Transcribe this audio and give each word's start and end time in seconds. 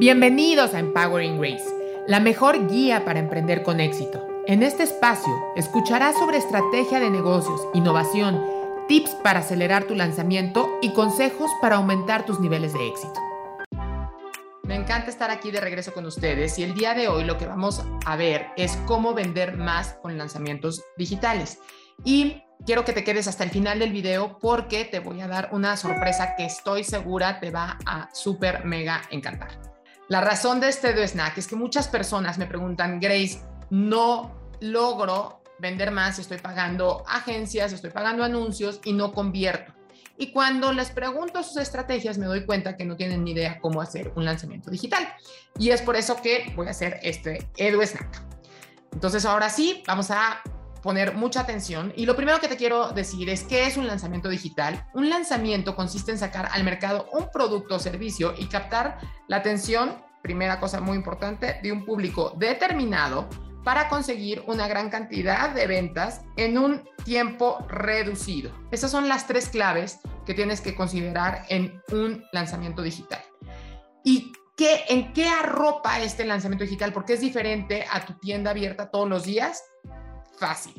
Bienvenidos 0.00 0.72
a 0.72 0.78
Empowering 0.78 1.38
Grace, 1.38 1.68
la 2.06 2.20
mejor 2.20 2.70
guía 2.70 3.04
para 3.04 3.18
emprender 3.18 3.62
con 3.62 3.80
éxito. 3.80 4.26
En 4.46 4.62
este 4.62 4.82
espacio 4.82 5.30
escucharás 5.56 6.16
sobre 6.16 6.38
estrategia 6.38 7.00
de 7.00 7.10
negocios, 7.10 7.68
innovación, 7.74 8.42
tips 8.88 9.10
para 9.16 9.40
acelerar 9.40 9.84
tu 9.84 9.94
lanzamiento 9.94 10.70
y 10.80 10.94
consejos 10.94 11.50
para 11.60 11.76
aumentar 11.76 12.24
tus 12.24 12.40
niveles 12.40 12.72
de 12.72 12.88
éxito. 12.88 13.20
Me 14.62 14.74
encanta 14.74 15.10
estar 15.10 15.30
aquí 15.30 15.50
de 15.50 15.60
regreso 15.60 15.92
con 15.92 16.06
ustedes 16.06 16.58
y 16.58 16.62
el 16.62 16.72
día 16.72 16.94
de 16.94 17.08
hoy 17.08 17.24
lo 17.24 17.36
que 17.36 17.44
vamos 17.44 17.84
a 18.06 18.16
ver 18.16 18.46
es 18.56 18.78
cómo 18.86 19.12
vender 19.12 19.58
más 19.58 19.98
con 20.00 20.16
lanzamientos 20.16 20.82
digitales. 20.96 21.58
Y 22.04 22.42
quiero 22.64 22.86
que 22.86 22.94
te 22.94 23.04
quedes 23.04 23.28
hasta 23.28 23.44
el 23.44 23.50
final 23.50 23.78
del 23.78 23.92
video 23.92 24.38
porque 24.38 24.86
te 24.86 25.00
voy 25.00 25.20
a 25.20 25.28
dar 25.28 25.50
una 25.52 25.76
sorpresa 25.76 26.36
que 26.36 26.46
estoy 26.46 26.84
segura 26.84 27.38
te 27.38 27.50
va 27.50 27.76
a 27.84 28.08
súper 28.14 28.64
mega 28.64 29.02
encantar. 29.10 29.69
La 30.10 30.20
razón 30.20 30.58
de 30.58 30.68
este 30.68 30.92
do 30.92 31.06
snack 31.06 31.38
es 31.38 31.46
que 31.46 31.54
muchas 31.54 31.86
personas 31.86 32.36
me 32.36 32.46
preguntan, 32.46 32.98
Grace, 32.98 33.42
no 33.70 34.34
logro 34.60 35.40
vender 35.60 35.92
más 35.92 36.18
estoy 36.18 36.38
pagando 36.38 37.04
agencias, 37.06 37.72
estoy 37.72 37.90
pagando 37.90 38.24
anuncios 38.24 38.80
y 38.84 38.92
no 38.92 39.12
convierto. 39.12 39.72
Y 40.18 40.32
cuando 40.32 40.72
les 40.72 40.90
pregunto 40.90 41.44
sus 41.44 41.58
estrategias, 41.58 42.18
me 42.18 42.26
doy 42.26 42.44
cuenta 42.44 42.76
que 42.76 42.84
no 42.84 42.96
tienen 42.96 43.22
ni 43.22 43.30
idea 43.30 43.60
cómo 43.60 43.80
hacer 43.80 44.12
un 44.16 44.24
lanzamiento 44.24 44.68
digital. 44.68 45.14
Y 45.56 45.70
es 45.70 45.80
por 45.80 45.94
eso 45.94 46.20
que 46.20 46.52
voy 46.56 46.66
a 46.66 46.70
hacer 46.70 46.98
este 47.04 47.48
Edu 47.56 47.80
Snack. 47.80 48.20
Entonces, 48.92 49.24
ahora 49.24 49.48
sí, 49.48 49.84
vamos 49.86 50.10
a 50.10 50.42
poner 50.82 51.14
mucha 51.14 51.40
atención. 51.40 51.92
Y 51.96 52.06
lo 52.06 52.16
primero 52.16 52.40
que 52.40 52.48
te 52.48 52.56
quiero 52.56 52.92
decir 52.92 53.28
es 53.28 53.44
qué 53.44 53.66
es 53.66 53.76
un 53.76 53.86
lanzamiento 53.86 54.28
digital. 54.28 54.86
Un 54.94 55.10
lanzamiento 55.10 55.76
consiste 55.76 56.10
en 56.10 56.18
sacar 56.18 56.48
al 56.52 56.64
mercado 56.64 57.08
un 57.12 57.30
producto 57.30 57.76
o 57.76 57.78
servicio 57.78 58.34
y 58.38 58.46
captar 58.46 58.98
la 59.28 59.36
atención, 59.36 60.02
primera 60.22 60.60
cosa 60.60 60.80
muy 60.80 60.96
importante, 60.96 61.60
de 61.62 61.72
un 61.72 61.84
público 61.84 62.34
determinado 62.36 63.28
para 63.64 63.88
conseguir 63.88 64.42
una 64.46 64.68
gran 64.68 64.88
cantidad 64.88 65.50
de 65.50 65.66
ventas 65.66 66.22
en 66.36 66.56
un 66.56 66.88
tiempo 67.04 67.58
reducido. 67.68 68.52
Esas 68.70 68.90
son 68.90 69.08
las 69.08 69.26
tres 69.26 69.48
claves 69.48 70.00
que 70.24 70.34
tienes 70.34 70.60
que 70.60 70.74
considerar 70.74 71.44
en 71.48 71.82
un 71.92 72.24
lanzamiento 72.32 72.82
digital. 72.82 73.20
¿Y 74.02 74.32
qué, 74.56 74.84
en 74.88 75.12
qué 75.12 75.28
arropa 75.28 76.00
este 76.00 76.24
lanzamiento 76.24 76.64
digital? 76.64 76.92
Porque 76.92 77.14
es 77.14 77.20
diferente 77.20 77.84
a 77.90 78.04
tu 78.04 78.14
tienda 78.14 78.52
abierta 78.52 78.90
todos 78.90 79.08
los 79.08 79.24
días 79.24 79.62
fácil. 80.40 80.74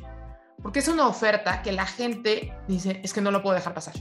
Porque 0.61 0.79
es 0.79 0.87
una 0.87 1.07
oferta 1.07 1.61
que 1.61 1.71
la 1.71 1.85
gente 1.85 2.53
dice, 2.67 2.99
es 3.03 3.13
que 3.13 3.21
no 3.21 3.31
lo 3.31 3.41
puedo 3.41 3.55
dejar 3.55 3.73
pasar. 3.73 3.93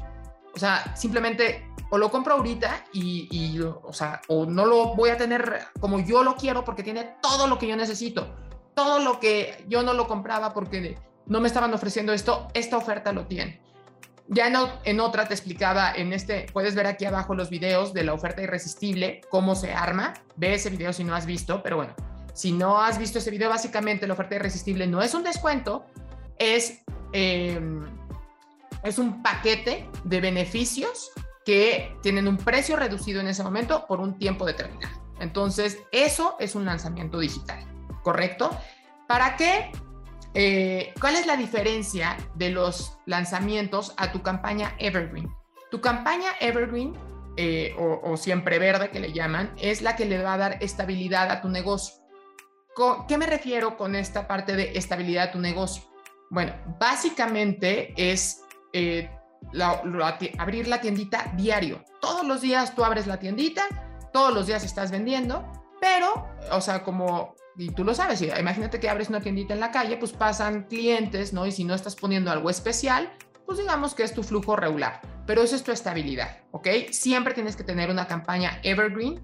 O 0.55 0.59
sea, 0.59 0.97
simplemente 0.97 1.71
o 1.91 1.99
lo 1.99 2.11
compro 2.11 2.35
ahorita 2.35 2.85
y, 2.93 3.61
o 3.61 3.93
sea, 3.93 4.21
o 4.29 4.47
no 4.47 4.67
lo 4.67 4.95
voy 4.95 5.11
a 5.11 5.17
tener 5.17 5.61
como 5.79 6.01
yo 6.01 6.23
lo 6.23 6.37
quiero 6.37 6.65
porque 6.65 6.83
tiene 6.83 7.17
todo 7.23 7.47
lo 7.47 7.59
que 7.59 7.69
yo 7.69 7.77
necesito. 7.77 8.35
Todo 8.75 8.99
lo 9.01 9.21
que 9.21 9.65
yo 9.69 9.83
no 9.83 9.93
lo 9.93 10.07
compraba 10.07 10.53
porque 10.53 10.99
no 11.27 11.41
me 11.41 11.49
estaban 11.49 11.73
ofreciendo 11.75 12.13
esto, 12.13 12.49
esta 12.55 12.77
oferta 12.77 13.13
lo 13.13 13.27
tiene. 13.27 13.61
Ya 14.29 14.47
en, 14.47 14.55
en, 14.85 15.01
otra 15.01 15.27
te 15.27 15.35
explicaba 15.35 15.93
en 15.93 16.13
este, 16.13 16.47
puedes 16.53 16.77
ver 16.77 16.87
aquí 16.87 17.05
abajo 17.05 17.35
los 17.35 17.51
videos 17.51 17.93
de 17.93 18.05
la 18.05 18.13
oferta 18.13 18.43
irresistible, 18.43 19.23
cómo 19.29 19.57
se 19.57 19.73
arma. 19.73 20.15
Ve 20.37 20.55
ese 20.55 20.71
video 20.71 20.93
si 20.93 21.03
no 21.03 21.17
has 21.17 21.27
visto, 21.27 21.63
pero 21.63 21.77
bueno, 21.77 21.95
si 22.35 22.53
no 22.53 22.81
has 22.81 22.99
visto 22.99 23.19
ese 23.19 23.31
video, 23.31 23.49
básicamente 23.49 24.07
la 24.07 24.15
oferta 24.15 24.35
irresistible 24.35 24.87
no 24.87 25.03
es 25.03 25.15
un 25.15 25.23
descuento, 25.23 25.87
es, 26.39 26.83
em, 27.13 27.85
es 28.83 28.99
un 28.99 29.23
paquete 29.23 29.89
de 30.05 30.21
beneficios 30.21 31.11
que 31.45 31.97
tienen 32.03 32.29
un 32.29 32.37
precio 32.37 32.77
reducido 32.77 33.21
en 33.21 33.29
ese 33.29 33.43
momento 33.43 33.87
por 33.87 34.01
un 34.01 34.19
tiempo 34.19 34.45
determinado. 34.47 35.01
Entonces, 35.21 35.79
eso 35.93 36.37
es 36.39 36.55
un 36.55 36.65
lanzamiento 36.65 37.19
digital, 37.19 37.65
¿correcto? 38.03 38.51
¿Para 39.07 39.37
qué? 39.37 39.71
Eh, 40.35 40.95
¿Cuál 41.01 41.17
es 41.17 41.27
la 41.27 41.37
diferencia 41.37 42.17
de 42.37 42.51
los 42.51 42.99
lanzamientos 43.07 43.95
a 43.97 44.13
tu 44.13 44.23
campaña 44.23 44.75
Evergreen? 44.79 45.29
Tu 45.71 45.81
campaña 45.81 46.31
Evergreen 46.41 46.95
eh, 47.37 47.75
o, 47.79 48.01
o, 48.03 48.17
siempre 48.17 48.59
verde 48.59 48.91
que 48.91 49.01
le 49.01 49.13
llaman, 49.13 49.53
es 49.57 49.83
la 49.83 49.97
que 49.97 50.05
le 50.05 50.23
va 50.23 50.35
a 50.35 50.39
dar 50.39 50.59
estabilidad 50.61 51.31
a 51.31 51.41
tu 51.41 51.49
negocio. 51.49 52.01
¿Qué 53.07 53.19
me 53.19 53.27
refiero 53.27 53.77
con 53.77 53.95
esta 53.95 54.27
parte 54.27 54.57
de 54.57 54.73
estabilidad 54.75 55.27
de 55.27 55.33
tu 55.33 55.39
negocio? 55.39 55.83
Bueno, 56.31 56.55
básicamente 56.79 57.93
es 57.97 58.43
eh, 58.73 59.11
abrir 60.39 60.69
la 60.69 60.81
tiendita 60.81 61.33
diario. 61.37 61.85
Todos 62.01 62.25
los 62.25 62.41
días 62.41 62.75
tú 62.75 62.85
abres 62.85 63.07
la 63.07 63.19
tiendita, 63.19 63.63
todos 64.13 64.33
los 64.33 64.47
días 64.47 64.65
estás 64.65 64.91
vendiendo, 64.91 65.45
pero, 65.81 66.27
o 66.53 66.61
sea, 66.61 66.83
como, 66.83 67.35
tú 67.77 67.85
lo 67.85 67.95
sabes, 67.95 68.23
imagínate 68.23 68.81
que 68.81 68.89
abres 68.89 69.09
una 69.11 69.21
tiendita 69.21 69.53
en 69.53 69.61
la 69.61 69.71
calle, 69.71 69.97
pues 69.99 70.13
pasan 70.13 70.65
clientes, 70.65 71.33
¿no? 71.33 71.47
Y 71.47 71.53
si 71.53 71.65
no 71.65 71.75
estás 71.75 71.97
poniendo 71.97 72.31
algo 72.31 72.49
especial, 72.49 73.13
pues 73.45 73.59
digamos 73.59 73.95
que 73.95 74.05
es 74.05 74.15
tu 74.15 74.23
flujo 74.23 74.57
regular, 74.57 75.01
pero 75.27 75.43
eso 75.43 75.57
es 75.57 75.63
tu 75.63 75.73
estabilidad, 75.73 76.39
¿ok? 76.53 76.69
Siempre 76.93 77.35
tienes 77.35 77.57
que 77.57 77.65
tener 77.65 77.91
una 77.91 78.07
campaña 78.07 78.59
evergreen 78.63 79.21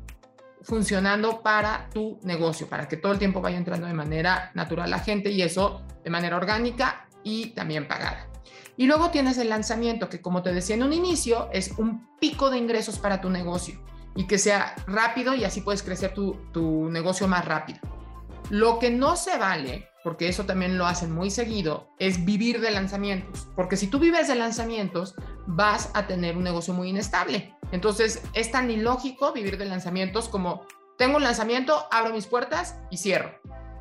funcionando 0.66 1.42
para 1.42 1.88
tu 1.94 2.18
negocio, 2.22 2.68
para 2.68 2.88
que 2.88 2.96
todo 2.96 3.12
el 3.12 3.18
tiempo 3.18 3.40
vaya 3.40 3.56
entrando 3.56 3.86
de 3.86 3.94
manera 3.94 4.50
natural 4.54 4.90
la 4.90 4.98
gente 4.98 5.30
y 5.30 5.40
eso 5.42 5.82
de 6.02 6.10
manera 6.10 6.36
orgánica 6.36 7.06
y 7.22 7.50
también 7.50 7.86
pagada. 7.86 8.26
Y 8.76 8.86
luego 8.86 9.10
tienes 9.10 9.38
el 9.38 9.48
lanzamiento, 9.48 10.08
que 10.08 10.20
como 10.20 10.42
te 10.42 10.52
decía 10.52 10.74
en 10.74 10.82
un 10.82 10.92
inicio, 10.92 11.48
es 11.52 11.70
un 11.78 12.08
pico 12.18 12.50
de 12.50 12.58
ingresos 12.58 12.98
para 12.98 13.20
tu 13.20 13.30
negocio 13.30 13.80
y 14.16 14.26
que 14.26 14.38
sea 14.38 14.74
rápido 14.86 15.34
y 15.34 15.44
así 15.44 15.60
puedes 15.60 15.82
crecer 15.82 16.12
tu, 16.12 16.34
tu 16.52 16.90
negocio 16.90 17.28
más 17.28 17.44
rápido. 17.44 17.78
Lo 18.50 18.78
que 18.78 18.90
no 18.90 19.16
se 19.16 19.38
vale, 19.38 19.88
porque 20.04 20.28
eso 20.28 20.44
también 20.44 20.78
lo 20.78 20.86
hacen 20.86 21.12
muy 21.12 21.30
seguido, 21.30 21.88
es 21.98 22.24
vivir 22.24 22.60
de 22.60 22.70
lanzamientos. 22.70 23.48
Porque 23.56 23.76
si 23.76 23.88
tú 23.88 23.98
vives 23.98 24.28
de 24.28 24.36
lanzamientos, 24.36 25.14
vas 25.46 25.90
a 25.94 26.06
tener 26.06 26.36
un 26.36 26.44
negocio 26.44 26.72
muy 26.72 26.90
inestable. 26.90 27.54
Entonces, 27.72 28.22
es 28.32 28.52
tan 28.52 28.70
ilógico 28.70 29.32
vivir 29.32 29.58
de 29.58 29.64
lanzamientos 29.64 30.28
como 30.28 30.64
tengo 30.96 31.16
un 31.16 31.24
lanzamiento, 31.24 31.86
abro 31.90 32.14
mis 32.14 32.26
puertas 32.26 32.78
y 32.90 32.98
cierro, 32.98 33.32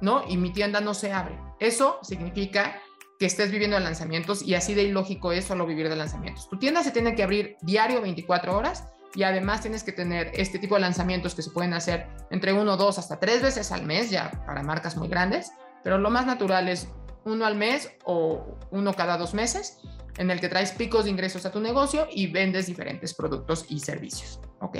¿no? 0.01 0.23
Y 0.27 0.37
mi 0.37 0.51
tienda 0.51 0.81
no 0.81 0.93
se 0.93 1.13
abre. 1.13 1.39
Eso 1.59 1.99
significa 2.01 2.81
que 3.19 3.25
estés 3.25 3.51
viviendo 3.51 3.77
de 3.77 3.83
lanzamientos 3.83 4.41
y 4.41 4.55
así 4.55 4.73
de 4.73 4.83
ilógico 4.83 5.31
es 5.31 5.45
solo 5.45 5.65
vivir 5.65 5.89
de 5.89 5.95
lanzamientos. 5.95 6.49
Tu 6.49 6.57
tienda 6.57 6.83
se 6.83 6.91
tiene 6.91 7.15
que 7.15 7.23
abrir 7.23 7.55
diario 7.61 8.01
24 8.01 8.57
horas 8.57 8.83
y 9.15 9.23
además 9.23 9.61
tienes 9.61 9.83
que 9.83 9.91
tener 9.91 10.31
este 10.33 10.59
tipo 10.59 10.75
de 10.75 10.81
lanzamientos 10.81 11.33
que 11.33 11.41
se 11.41 11.49
pueden 11.49 11.73
hacer 11.73 12.07
entre 12.29 12.53
uno, 12.53 12.77
dos, 12.77 12.99
hasta 12.99 13.19
tres 13.19 13.41
veces 13.41 13.71
al 13.71 13.85
mes, 13.85 14.09
ya 14.09 14.31
para 14.45 14.61
marcas 14.61 14.97
muy 14.97 15.07
grandes, 15.07 15.51
pero 15.83 15.97
lo 15.97 16.09
más 16.09 16.25
natural 16.25 16.67
es 16.67 16.87
uno 17.23 17.45
al 17.45 17.55
mes 17.55 17.91
o 18.03 18.57
uno 18.71 18.93
cada 18.93 19.17
dos 19.17 19.33
meses, 19.33 19.79
en 20.17 20.31
el 20.31 20.39
que 20.39 20.49
traes 20.49 20.71
picos 20.71 21.05
de 21.05 21.11
ingresos 21.11 21.45
a 21.45 21.51
tu 21.51 21.59
negocio 21.59 22.07
y 22.11 22.27
vendes 22.27 22.67
diferentes 22.67 23.13
productos 23.13 23.65
y 23.69 23.79
servicios. 23.79 24.39
¿Ok? 24.59 24.77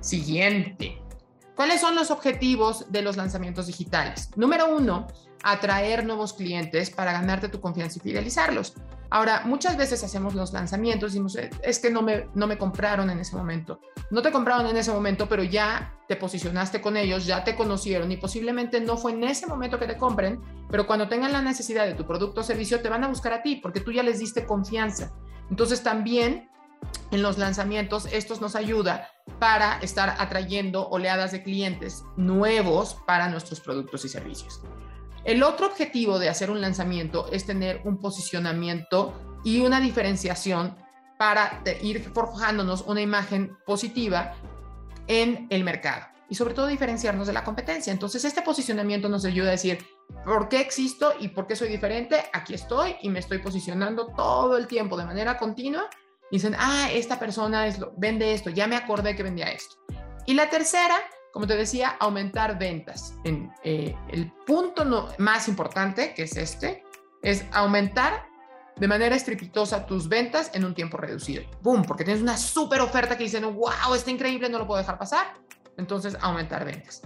Siguiente. 0.00 1.00
¿Cuáles 1.58 1.80
son 1.80 1.96
los 1.96 2.12
objetivos 2.12 2.86
de 2.92 3.02
los 3.02 3.16
lanzamientos 3.16 3.66
digitales? 3.66 4.30
Número 4.36 4.72
uno, 4.72 5.08
atraer 5.42 6.06
nuevos 6.06 6.32
clientes 6.32 6.88
para 6.88 7.10
ganarte 7.10 7.48
tu 7.48 7.60
confianza 7.60 7.98
y 7.98 8.00
fidelizarlos. 8.00 8.74
Ahora, 9.10 9.42
muchas 9.44 9.76
veces 9.76 10.04
hacemos 10.04 10.36
los 10.36 10.52
lanzamientos 10.52 11.10
y 11.10 11.18
decimos, 11.18 11.36
es 11.60 11.80
que 11.80 11.90
no 11.90 12.00
me, 12.00 12.28
no 12.32 12.46
me 12.46 12.58
compraron 12.58 13.10
en 13.10 13.18
ese 13.18 13.34
momento. 13.34 13.80
No 14.12 14.22
te 14.22 14.30
compraron 14.30 14.68
en 14.68 14.76
ese 14.76 14.92
momento, 14.92 15.28
pero 15.28 15.42
ya 15.42 15.98
te 16.06 16.14
posicionaste 16.14 16.80
con 16.80 16.96
ellos, 16.96 17.26
ya 17.26 17.42
te 17.42 17.56
conocieron 17.56 18.12
y 18.12 18.18
posiblemente 18.18 18.80
no 18.80 18.96
fue 18.96 19.10
en 19.10 19.24
ese 19.24 19.48
momento 19.48 19.80
que 19.80 19.88
te 19.88 19.96
compren, 19.96 20.40
pero 20.70 20.86
cuando 20.86 21.08
tengan 21.08 21.32
la 21.32 21.42
necesidad 21.42 21.86
de 21.86 21.94
tu 21.94 22.06
producto 22.06 22.42
o 22.42 22.44
servicio, 22.44 22.82
te 22.82 22.88
van 22.88 23.02
a 23.02 23.08
buscar 23.08 23.32
a 23.32 23.42
ti 23.42 23.56
porque 23.56 23.80
tú 23.80 23.90
ya 23.90 24.04
les 24.04 24.20
diste 24.20 24.46
confianza. 24.46 25.10
Entonces 25.50 25.82
también 25.82 26.48
en 27.10 27.22
los 27.22 27.38
lanzamientos, 27.38 28.06
estos 28.12 28.40
nos 28.40 28.54
ayuda 28.54 29.08
para 29.38 29.78
estar 29.80 30.16
atrayendo 30.18 30.88
oleadas 30.88 31.32
de 31.32 31.42
clientes 31.42 32.04
nuevos 32.16 32.96
para 33.06 33.28
nuestros 33.28 33.60
productos 33.60 34.04
y 34.04 34.08
servicios. 34.08 34.60
El 35.24 35.42
otro 35.42 35.66
objetivo 35.66 36.18
de 36.18 36.28
hacer 36.28 36.50
un 36.50 36.60
lanzamiento 36.60 37.28
es 37.30 37.44
tener 37.44 37.82
un 37.84 37.98
posicionamiento 37.98 39.40
y 39.44 39.60
una 39.60 39.80
diferenciación 39.80 40.76
para 41.18 41.62
ir 41.82 42.10
forjándonos 42.14 42.82
una 42.82 43.00
imagen 43.00 43.56
positiva 43.66 44.34
en 45.06 45.46
el 45.50 45.64
mercado 45.64 46.06
y 46.30 46.34
sobre 46.34 46.54
todo 46.54 46.66
diferenciarnos 46.66 47.26
de 47.26 47.32
la 47.32 47.44
competencia. 47.44 47.92
Entonces, 47.92 48.24
este 48.24 48.42
posicionamiento 48.42 49.08
nos 49.08 49.24
ayuda 49.24 49.48
a 49.48 49.52
decir 49.52 49.84
por 50.24 50.48
qué 50.48 50.60
existo 50.60 51.12
y 51.18 51.28
por 51.28 51.46
qué 51.46 51.56
soy 51.56 51.68
diferente. 51.68 52.22
Aquí 52.32 52.54
estoy 52.54 52.96
y 53.02 53.08
me 53.08 53.18
estoy 53.18 53.38
posicionando 53.38 54.08
todo 54.08 54.56
el 54.56 54.66
tiempo 54.66 54.96
de 54.96 55.06
manera 55.06 55.38
continua. 55.38 55.88
Dicen, 56.30 56.54
ah, 56.58 56.88
esta 56.92 57.18
persona 57.18 57.66
vende 57.96 58.34
esto, 58.34 58.50
ya 58.50 58.66
me 58.66 58.76
acordé 58.76 59.16
que 59.16 59.22
vendía 59.22 59.50
esto. 59.50 59.76
Y 60.26 60.34
la 60.34 60.50
tercera 60.50 60.96
como 61.32 61.46
te 61.46 61.56
decía, 61.56 61.96
aumentar 62.00 62.58
ventas. 62.58 63.14
En, 63.24 63.52
eh, 63.62 63.94
el 64.08 64.32
punto 64.46 64.84
más 65.18 65.48
importante, 65.48 66.14
que 66.14 66.24
es 66.24 66.36
este, 66.36 66.82
es 67.22 67.44
aumentar 67.52 68.26
de 68.76 68.88
manera 68.88 69.14
estrepitosa 69.14 69.86
tus 69.86 70.08
ventas 70.08 70.50
en 70.54 70.64
un 70.64 70.74
tiempo 70.74 70.96
reducido. 70.96 71.42
¡Boom! 71.62 71.84
Porque 71.84 72.04
tienes 72.04 72.22
una 72.22 72.36
súper 72.36 72.80
oferta 72.80 73.16
que 73.16 73.24
dicen, 73.24 73.44
wow, 73.54 73.94
está 73.94 74.10
increíble, 74.10 74.48
no 74.48 74.58
lo 74.58 74.66
puedo 74.66 74.80
dejar 74.80 74.98
pasar. 74.98 75.34
entonces 75.76 76.16
aumentar 76.20 76.64
ventas. 76.64 77.02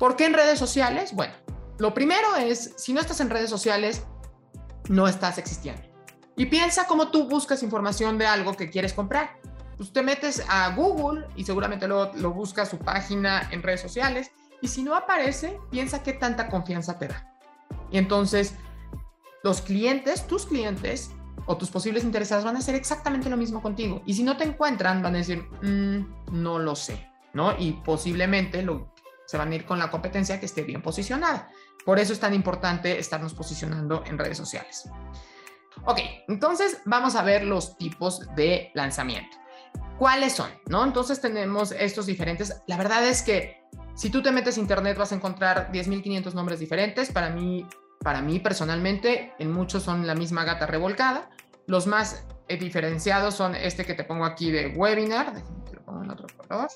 ¿Por 0.00 0.16
qué 0.16 0.26
en 0.26 0.34
redes 0.34 0.58
sociales? 0.58 1.12
Bueno, 1.12 1.34
lo 1.78 1.94
primero 1.94 2.34
es, 2.34 2.74
si 2.76 2.92
no 2.92 3.00
estás 3.00 3.20
en 3.20 3.30
redes 3.30 3.50
sociales, 3.50 4.02
no 4.88 5.06
estás 5.06 5.38
existiendo. 5.38 5.87
Y 6.38 6.46
piensa 6.46 6.86
cómo 6.86 7.08
tú 7.08 7.28
buscas 7.28 7.62
información 7.62 8.16
de 8.16 8.26
algo 8.26 8.54
que 8.54 8.70
quieres 8.70 8.94
comprar. 8.94 9.38
Pues 9.76 9.92
te 9.92 10.02
metes 10.02 10.42
a 10.48 10.74
Google 10.74 11.26
y 11.36 11.44
seguramente 11.44 11.86
lo, 11.86 12.14
lo 12.14 12.32
buscas 12.32 12.70
su 12.70 12.78
página 12.78 13.48
en 13.50 13.62
redes 13.62 13.80
sociales. 13.80 14.30
Y 14.62 14.68
si 14.68 14.82
no 14.82 14.94
aparece, 14.94 15.58
piensa 15.70 16.02
qué 16.02 16.12
tanta 16.12 16.48
confianza 16.48 16.98
te 16.98 17.08
da. 17.08 17.34
Y 17.90 17.98
entonces, 17.98 18.54
los 19.42 19.60
clientes, 19.60 20.26
tus 20.26 20.46
clientes 20.46 21.10
o 21.46 21.56
tus 21.56 21.70
posibles 21.70 22.04
interesados 22.04 22.44
van 22.44 22.54
a 22.54 22.60
hacer 22.60 22.76
exactamente 22.76 23.28
lo 23.28 23.36
mismo 23.36 23.60
contigo. 23.60 24.02
Y 24.06 24.14
si 24.14 24.22
no 24.22 24.36
te 24.36 24.44
encuentran, 24.44 25.02
van 25.02 25.16
a 25.16 25.18
decir, 25.18 25.42
mm, 25.62 26.42
no 26.42 26.60
lo 26.60 26.76
sé, 26.76 27.10
¿no? 27.32 27.58
Y 27.58 27.72
posiblemente 27.84 28.62
lo, 28.62 28.94
se 29.26 29.38
van 29.38 29.50
a 29.50 29.54
ir 29.56 29.64
con 29.64 29.78
la 29.78 29.90
competencia 29.90 30.38
que 30.38 30.46
esté 30.46 30.62
bien 30.62 30.82
posicionada. 30.82 31.50
Por 31.84 31.98
eso 31.98 32.12
es 32.12 32.20
tan 32.20 32.34
importante 32.34 32.98
estarnos 32.98 33.34
posicionando 33.34 34.04
en 34.06 34.18
redes 34.18 34.36
sociales. 34.36 34.88
Ok, 35.84 35.98
entonces 36.28 36.80
vamos 36.84 37.14
a 37.14 37.22
ver 37.22 37.44
los 37.44 37.76
tipos 37.78 38.22
de 38.34 38.70
lanzamiento. 38.74 39.36
¿Cuáles 39.98 40.32
son? 40.34 40.50
¿No? 40.66 40.84
Entonces 40.84 41.20
tenemos 41.20 41.72
estos 41.72 42.06
diferentes. 42.06 42.62
La 42.66 42.76
verdad 42.76 43.04
es 43.04 43.22
que 43.22 43.64
si 43.94 44.10
tú 44.10 44.22
te 44.22 44.30
metes 44.30 44.56
a 44.56 44.60
internet 44.60 44.96
vas 44.96 45.10
a 45.10 45.16
encontrar 45.16 45.72
10.500 45.72 46.32
nombres 46.32 46.60
diferentes. 46.60 47.10
Para 47.10 47.30
mí, 47.30 47.66
para 48.00 48.22
mí 48.22 48.38
personalmente, 48.38 49.32
en 49.40 49.52
muchos 49.52 49.82
son 49.82 50.06
la 50.06 50.14
misma 50.14 50.44
gata 50.44 50.66
revolcada. 50.66 51.30
Los 51.66 51.88
más 51.88 52.24
eh, 52.46 52.56
diferenciados 52.56 53.34
son 53.34 53.56
este 53.56 53.84
que 53.84 53.94
te 53.94 54.04
pongo 54.04 54.24
aquí 54.24 54.52
de 54.52 54.68
webinar. 54.68 55.34
Déjame 55.34 55.64
que 55.64 55.74
lo 55.74 55.84
pongo 55.84 56.04
en 56.04 56.10
otro 56.10 56.28
color. 56.36 56.68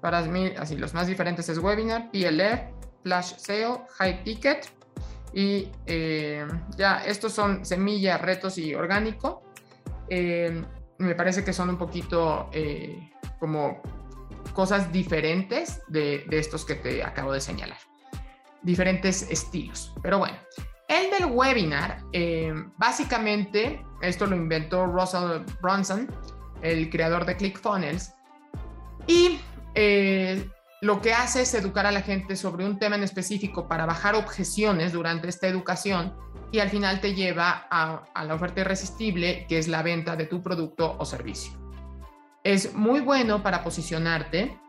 Para 0.00 0.22
mí, 0.22 0.50
así, 0.58 0.76
los 0.76 0.94
más 0.94 1.06
diferentes 1.06 1.48
es 1.50 1.58
webinar, 1.58 2.10
PLR, 2.10 2.72
flash 3.02 3.34
sale, 3.36 3.80
high 3.98 4.24
ticket. 4.24 4.66
Y 5.34 5.68
eh, 5.86 6.46
ya, 6.76 7.04
estos 7.04 7.32
son 7.32 7.64
semilla, 7.64 8.18
retos 8.18 8.56
y 8.58 8.74
orgánico. 8.74 9.42
Eh, 10.08 10.62
me 10.98 11.14
parece 11.14 11.44
que 11.44 11.52
son 11.52 11.70
un 11.70 11.78
poquito 11.78 12.50
como 13.40 13.82
cosas 14.54 14.92
diferentes 14.92 15.82
de, 15.88 16.24
estos 16.30 16.64
que 16.64 16.76
te 16.76 17.02
acabo 17.02 17.32
de 17.32 17.40
señalar. 17.40 17.78
Diferentes 18.62 19.28
estilos. 19.30 19.92
Pero 20.02 20.18
bueno, 20.18 20.36
el 20.88 21.10
del 21.10 21.26
webinar, 21.26 22.02
eh, 22.12 22.54
básicamente, 22.78 23.84
esto 24.00 24.26
lo 24.26 24.36
inventó 24.36 24.86
Russell 24.86 25.42
Brunson, 25.60 26.08
el 26.62 26.88
creador 26.88 27.26
de 27.26 27.36
ClickFunnels, 27.36 28.14
y 29.06 29.38
eh, 29.74 30.48
lo 30.84 31.00
que 31.00 31.14
hace 31.14 31.40
es 31.40 31.54
educar 31.54 31.86
a 31.86 31.92
la 31.92 32.02
gente 32.02 32.36
sobre 32.36 32.66
un 32.66 32.78
tema 32.78 32.96
en 32.96 33.02
específico 33.02 33.66
para 33.68 33.86
bajar 33.86 34.14
objeciones 34.16 34.92
durante 34.92 35.30
esta 35.30 35.46
educación 35.48 36.14
y 36.52 36.58
al 36.58 36.68
final 36.68 37.00
te 37.00 37.14
lleva 37.14 37.66
a, 37.70 38.04
la 38.22 38.34
oferta 38.34 38.60
irresistible, 38.60 39.46
que 39.48 39.56
es 39.56 39.66
la 39.66 39.82
venta 39.82 40.14
de 40.14 40.26
tu 40.26 40.42
producto 40.42 40.94
o 40.98 41.06
servicio. 41.06 41.54
Es 42.42 42.74
muy 42.74 43.00
bueno 43.00 43.42
para 43.42 43.64
posicionarte 43.64 44.60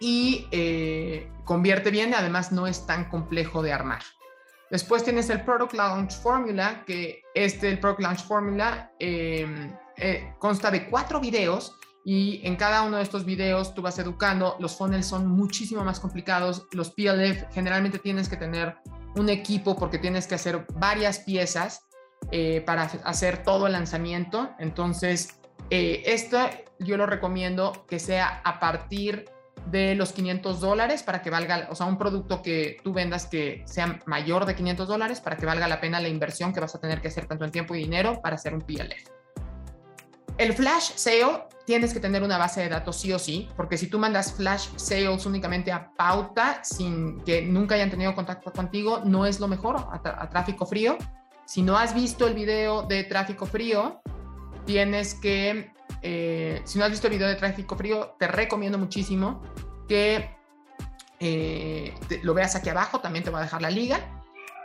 y 0.00 0.48
eh, 0.50 1.30
convierte 1.44 1.92
bien, 1.92 2.14
además 2.14 2.50
no 2.50 2.66
es 2.66 2.84
tan 2.84 3.08
complejo 3.08 3.62
de 3.62 3.72
armar. 3.72 4.02
Después 4.72 5.04
tienes 5.04 5.30
el 5.30 5.42
Product 5.42 5.74
Launch 5.74 6.20
Formula, 6.20 6.82
que 6.84 7.22
este, 7.32 7.70
el 7.70 7.78
Product 7.78 8.00
Launch 8.00 8.24
Formula, 8.24 8.90
em, 8.98 9.72
eh, 9.96 10.34
consta 10.40 10.72
de 10.72 10.88
cuatro 10.90 11.20
videos 11.20 11.78
y 12.08 12.40
en 12.42 12.56
cada 12.56 12.84
uno 12.84 12.96
de 12.96 13.02
estos 13.02 13.26
videos 13.26 13.74
tú 13.74 13.82
vas 13.82 13.98
educando. 13.98 14.56
Los 14.60 14.74
funnels 14.78 15.04
son 15.04 15.26
muchísimo 15.26 15.84
más 15.84 16.00
complicados. 16.00 16.66
Los 16.72 16.88
PLF 16.88 17.52
generalmente 17.52 17.98
tienes 17.98 18.30
que 18.30 18.38
tener 18.38 18.76
un 19.16 19.28
equipo 19.28 19.76
porque 19.76 19.98
tienes 19.98 20.26
que 20.26 20.34
hacer 20.34 20.64
varias 20.76 21.18
piezas 21.18 21.86
eh, 22.30 22.62
para 22.64 22.84
hacer 23.04 23.42
todo 23.42 23.66
el 23.66 23.74
lanzamiento. 23.74 24.48
Entonces, 24.58 25.38
esto 25.68 26.38
yo 26.78 26.96
lo 26.96 27.04
recomiendo 27.04 27.84
que 27.86 27.98
sea 27.98 28.40
a 28.42 28.58
partir 28.58 29.26
de 29.66 29.94
los 29.94 30.14
500 30.14 30.60
dólares 30.60 31.02
para 31.02 31.20
que 31.20 31.28
valga, 31.28 31.68
o 31.70 31.74
sea, 31.74 31.84
un 31.84 31.98
producto 31.98 32.40
que 32.40 32.78
tú 32.82 32.94
vendas 32.94 33.26
que 33.26 33.64
sea 33.66 34.00
mayor 34.06 34.46
de 34.46 34.56
500 34.56 34.88
dólares 34.88 35.20
para 35.20 35.36
que 35.36 35.44
valga 35.44 35.68
la 35.68 35.78
pena 35.78 36.00
la 36.00 36.08
inversión 36.08 36.54
que 36.54 36.60
vas 36.60 36.74
a 36.74 36.80
tener 36.80 37.02
que 37.02 37.08
hacer 37.08 37.26
tanto 37.26 37.44
en 37.44 37.50
tiempo 37.50 37.74
y 37.74 37.80
dinero 37.80 38.22
para 38.22 38.36
hacer 38.36 38.54
un 38.54 38.62
PLF. 38.62 39.10
El 40.38 40.54
flash 40.54 40.92
sale 40.94 41.47
tienes 41.68 41.92
que 41.92 42.00
tener 42.00 42.22
una 42.22 42.38
base 42.38 42.62
de 42.62 42.70
datos 42.70 42.96
sí 42.96 43.12
o 43.12 43.18
sí, 43.18 43.46
porque 43.54 43.76
si 43.76 43.88
tú 43.88 43.98
mandas 43.98 44.32
flash 44.32 44.68
sales 44.76 45.26
únicamente 45.26 45.70
a 45.70 45.92
pauta 45.92 46.64
sin 46.64 47.20
que 47.24 47.42
nunca 47.42 47.74
hayan 47.74 47.90
tenido 47.90 48.14
contacto 48.14 48.50
contigo, 48.50 49.02
no 49.04 49.26
es 49.26 49.38
lo 49.38 49.48
mejor 49.48 49.76
a, 49.76 50.00
a 50.02 50.28
tráfico 50.30 50.64
frío. 50.64 50.96
Si 51.44 51.60
no 51.60 51.76
has 51.76 51.92
visto 51.94 52.26
el 52.26 52.32
video 52.32 52.84
de 52.84 53.04
tráfico 53.04 53.44
frío, 53.44 54.00
tienes 54.64 55.12
que 55.12 55.70
eh, 56.00 56.62
si 56.64 56.78
no 56.78 56.86
has 56.86 56.90
visto 56.90 57.08
el 57.08 57.12
video 57.12 57.28
de 57.28 57.34
tráfico 57.34 57.76
frío, 57.76 58.16
te 58.18 58.28
recomiendo 58.28 58.78
muchísimo 58.78 59.42
que 59.86 60.30
eh, 61.20 61.92
lo 62.22 62.32
veas 62.32 62.56
aquí 62.56 62.70
abajo, 62.70 63.00
también 63.00 63.24
te 63.24 63.28
voy 63.28 63.40
a 63.40 63.42
dejar 63.42 63.60
la 63.60 63.70
liga, 63.70 64.00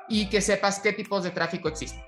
y 0.08 0.30
que 0.30 0.40
sepas 0.40 0.80
qué 0.80 0.94
tipos 0.94 1.26
de 1.26 1.32
tráfico 1.32 1.68
existen. 1.68 2.02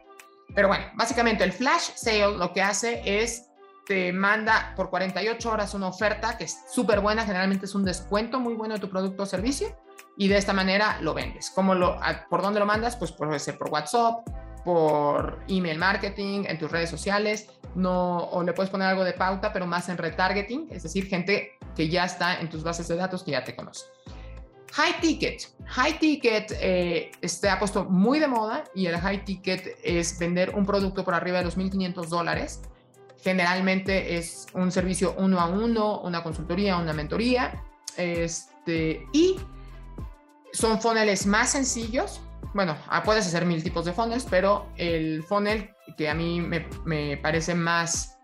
Pero 0.53 0.69
bueno, 0.69 0.85
básicamente 0.93 1.43
el 1.43 1.51
flash 1.51 1.89
sale 1.95 2.37
lo 2.37 2.53
que 2.53 2.61
hace 2.61 3.01
es 3.03 3.49
te 3.85 4.11
manda 4.11 4.73
por 4.75 4.89
48 4.89 5.51
horas 5.51 5.73
una 5.73 5.87
oferta 5.87 6.37
que 6.37 6.45
es 6.45 6.63
súper 6.69 6.99
buena, 6.99 7.25
generalmente 7.25 7.65
es 7.65 7.75
un 7.75 7.83
descuento 7.83 8.39
muy 8.39 8.53
bueno 8.53 8.75
de 8.75 8.79
tu 8.79 8.89
producto 8.89 9.23
o 9.23 9.25
servicio, 9.25 9.75
y 10.17 10.27
de 10.27 10.37
esta 10.37 10.53
manera 10.53 10.97
lo 11.01 11.13
vendes. 11.13 11.51
¿Cómo 11.53 11.75
lo, 11.75 11.99
¿Por 12.29 12.41
dónde 12.41 12.59
lo 12.59 12.65
mandas? 12.65 12.95
Pues 12.95 13.11
puede 13.11 13.37
ser 13.39 13.57
por 13.57 13.69
WhatsApp, 13.69 14.27
por 14.63 15.39
email 15.47 15.77
marketing, 15.77 16.45
en 16.47 16.57
tus 16.57 16.71
redes 16.71 16.89
sociales, 16.89 17.47
no, 17.75 18.17
o 18.17 18.41
le 18.43 18.53
puedes 18.53 18.69
poner 18.69 18.87
algo 18.87 19.03
de 19.03 19.13
pauta, 19.13 19.53
pero 19.53 19.65
más 19.67 19.89
en 19.89 19.97
retargeting, 19.97 20.69
es 20.71 20.83
decir, 20.83 21.07
gente 21.07 21.57
que 21.75 21.89
ya 21.89 22.05
está 22.05 22.39
en 22.39 22.49
tus 22.49 22.63
bases 22.63 22.87
de 22.87 22.95
datos, 22.95 23.23
que 23.23 23.31
ya 23.31 23.43
te 23.43 23.55
conoce. 23.55 23.85
High 24.73 24.99
ticket. 24.99 25.47
High 25.67 25.99
ticket 25.99 26.51
eh, 26.59 27.11
se 27.23 27.49
ha 27.49 27.59
puesto 27.59 27.85
muy 27.85 28.19
de 28.19 28.27
moda 28.27 28.63
y 28.73 28.87
el 28.87 28.97
high 28.97 29.23
ticket 29.23 29.77
es 29.83 30.19
vender 30.19 30.53
un 30.55 30.65
producto 30.65 31.05
por 31.05 31.13
arriba 31.13 31.37
de 31.37 31.45
los 31.45 31.57
1.500 31.57 32.07
dólares. 32.07 32.61
Generalmente 33.25 34.17
es 34.17 34.45
un 34.53 34.71
servicio 34.71 35.15
uno 35.17 35.39
a 35.39 35.47
uno, 35.47 35.99
una 36.01 36.21
consultoría, 36.21 36.77
una 36.77 36.93
mentoría. 36.93 37.63
Este, 37.97 39.07
y 39.13 39.39
son 40.53 40.79
funnels 40.79 41.25
más 41.25 41.49
sencillos, 41.49 42.21
bueno, 42.53 42.77
ah, 42.87 43.01
puedes 43.01 43.25
hacer 43.25 43.43
mil 43.47 43.63
tipos 43.63 43.83
de 43.83 43.93
funnels, 43.93 44.27
pero 44.29 44.67
el 44.77 45.23
funnel 45.23 45.71
que 45.97 46.07
a 46.07 46.13
mí 46.13 46.39
me, 46.39 47.17
parece 47.17 47.55
más 47.55 48.19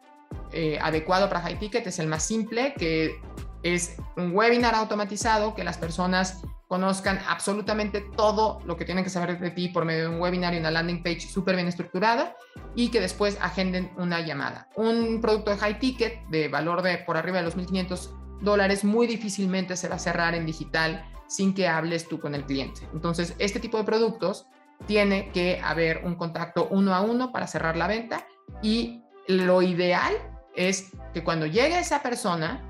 eh, 0.52 0.78
adecuado 0.80 1.28
para 1.30 1.42
high 1.42 1.58
ticket 1.58 1.88
es 1.88 1.98
el 1.98 2.06
más 2.06 2.24
simple, 2.24 2.76
que 2.78 3.20
es 3.64 3.98
un 4.18 4.36
webinar 4.36 4.76
automatizado 4.76 5.56
que 5.56 5.64
las 5.64 5.80
personas 5.80 6.44
conozcan 6.72 7.20
absolutamente 7.28 8.00
todo 8.00 8.62
lo 8.64 8.78
que 8.78 8.86
tienen 8.86 9.04
que 9.04 9.10
saber 9.10 9.38
de 9.38 9.52
ti 9.52 9.68
por 9.68 9.84
medio 9.84 10.04
de 10.04 10.16
un 10.16 10.22
webinar 10.22 10.54
y 10.54 10.58
una 10.58 10.72
landing 10.72 11.04
page 11.04 11.20
súper 11.20 11.56
bien 11.56 11.68
estructurada 11.68 12.34
y 12.76 12.88
que 12.88 13.02
después 13.02 13.38
agenden 13.42 13.92
una 13.98 14.22
llamada. 14.22 14.70
Un 14.78 15.20
producto 15.20 15.52
de 15.52 15.58
high 15.58 15.80
ticket 15.80 16.26
de 16.30 16.48
valor 16.48 16.82
de 16.82 17.00
por 17.00 17.18
arriba 17.18 17.40
de 17.40 17.44
los 17.44 17.58
1.500 17.58 18.40
dólares 18.40 18.86
muy 18.86 19.06
difícilmente 19.06 19.76
se 19.76 19.90
va 19.90 19.96
a 19.96 20.00
cerrar 20.00 20.34
en 20.34 20.46
digital 20.46 21.04
sin 21.28 21.54
que 21.54 21.68
hables 21.68 22.08
tú 22.08 22.22
con 22.22 22.36
el 22.36 22.46
cliente. 22.46 22.88
Entonces, 22.94 23.36
este 23.38 23.60
tipo 23.60 23.78
de 23.78 23.84
productos 23.84 24.48
tiene 24.86 25.30
que 25.34 25.60
haber 25.62 26.06
un 26.06 26.16
contacto 26.16 26.70
uno 26.72 26.96
a 26.96 27.02
uno 27.02 27.34
para 27.34 27.48
cerrar 27.48 27.76
la 27.76 27.88
venta 27.88 28.26
y 28.62 29.04
lo 29.28 29.62
ideal 29.62 30.14
es 30.56 30.92
que 31.14 31.22
cuando 31.22 31.48
llegue 31.48 31.78
esa 31.78 32.02
persona 32.02 32.66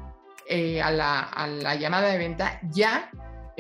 eh, 0.48 0.81
a, 0.81 0.89
la, 0.89 1.75
llamada 1.75 2.08
de 2.08 2.17
venta 2.17 2.60
ya 2.63 3.12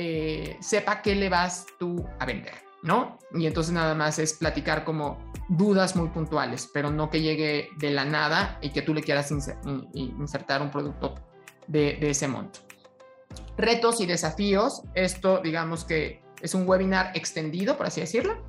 eh, 0.01 0.57
sepa 0.61 1.01
qué 1.01 1.15
le 1.15 1.29
vas 1.29 1.65
tú 1.77 2.05
a 2.19 2.25
vender, 2.25 2.55
¿no? 2.83 3.19
Y 3.33 3.45
entonces 3.45 3.73
nada 3.73 3.93
más 3.93 4.19
es 4.19 4.33
platicar 4.33 4.83
como 4.83 5.17
dudas 5.49 5.95
muy 5.95 6.09
puntuales, 6.09 6.69
pero 6.73 6.89
no 6.89 7.09
que 7.09 7.21
llegue 7.21 7.69
de 7.77 7.91
la 7.91 8.05
nada 8.05 8.57
y 8.61 8.71
que 8.71 8.81
tú 8.81 8.93
le 8.93 9.03
quieras 9.03 9.31
insertar 9.93 10.61
un 10.61 10.71
producto 10.71 11.15
de 11.67 11.97
ese 12.01 12.27
monto 12.27 12.61
retos 13.57 14.01
y 14.01 14.05
desafíos. 14.05 14.83
Esto, 14.93 15.39
digamos 15.41 15.85
que 15.85 16.21
es 16.41 16.53
un 16.53 16.67
webinar 16.67 17.11
extendido, 17.15 17.77
por 17.77 17.85
así 17.85 18.01
decirlo. 18.01 18.43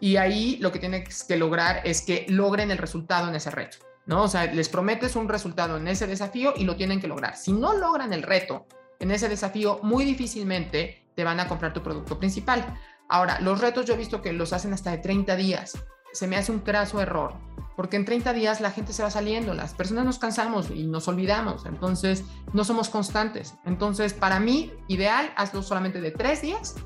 Y 0.00 0.16
ahí 0.16 0.56
lo 0.60 0.72
que 0.72 0.78
tienes 0.78 1.24
que 1.24 1.36
lograr 1.36 1.82
es 1.84 2.02
que 2.02 2.26
logren 2.28 2.70
el 2.70 2.78
resultado 2.78 3.28
en 3.28 3.34
ese 3.34 3.50
reto, 3.50 3.78
¿no? 4.06 4.24
O 4.24 4.28
sea, 4.28 4.46
les 4.46 4.68
prometes 4.68 5.14
un 5.14 5.28
resultado 5.28 5.76
en 5.76 5.86
ese 5.86 6.06
desafío 6.06 6.54
y 6.56 6.64
lo 6.64 6.76
tienen 6.76 7.00
que 7.00 7.06
lograr. 7.06 7.36
Si 7.36 7.52
no 7.52 7.74
logran 7.74 8.12
el 8.12 8.22
reto 8.22 8.66
en 9.02 9.10
ese 9.10 9.28
desafío, 9.28 9.80
muy 9.82 10.04
difícilmente 10.04 11.04
te 11.16 11.24
van 11.24 11.40
a 11.40 11.48
comprar 11.48 11.72
tu 11.72 11.82
producto 11.82 12.18
principal. 12.18 12.78
Ahora, 13.08 13.40
los 13.40 13.60
retos 13.60 13.84
yo 13.84 13.94
he 13.94 13.98
visto 13.98 14.22
que 14.22 14.32
los 14.32 14.52
hacen 14.52 14.72
hasta 14.72 14.92
de 14.92 14.98
30 14.98 15.34
días. 15.34 15.72
Se 16.12 16.28
me 16.28 16.36
hace 16.36 16.52
un 16.52 16.60
craso 16.60 17.00
error 17.00 17.34
porque 17.76 17.96
en 17.96 18.04
30 18.04 18.32
días 18.32 18.60
la 18.60 18.70
gente 18.70 18.92
se 18.92 19.02
va 19.02 19.10
saliendo, 19.10 19.54
las 19.54 19.74
personas 19.74 20.04
nos 20.04 20.18
cansamos 20.18 20.70
y 20.70 20.84
nos 20.86 21.08
olvidamos, 21.08 21.64
entonces 21.66 22.22
no 22.52 22.64
somos 22.64 22.90
constantes. 22.90 23.54
Entonces, 23.64 24.12
para 24.12 24.38
mí, 24.40 24.72
ideal, 24.88 25.32
hazlo 25.36 25.62
solamente 25.62 26.00
de 26.00 26.10
tres 26.10 26.42
días 26.42 26.76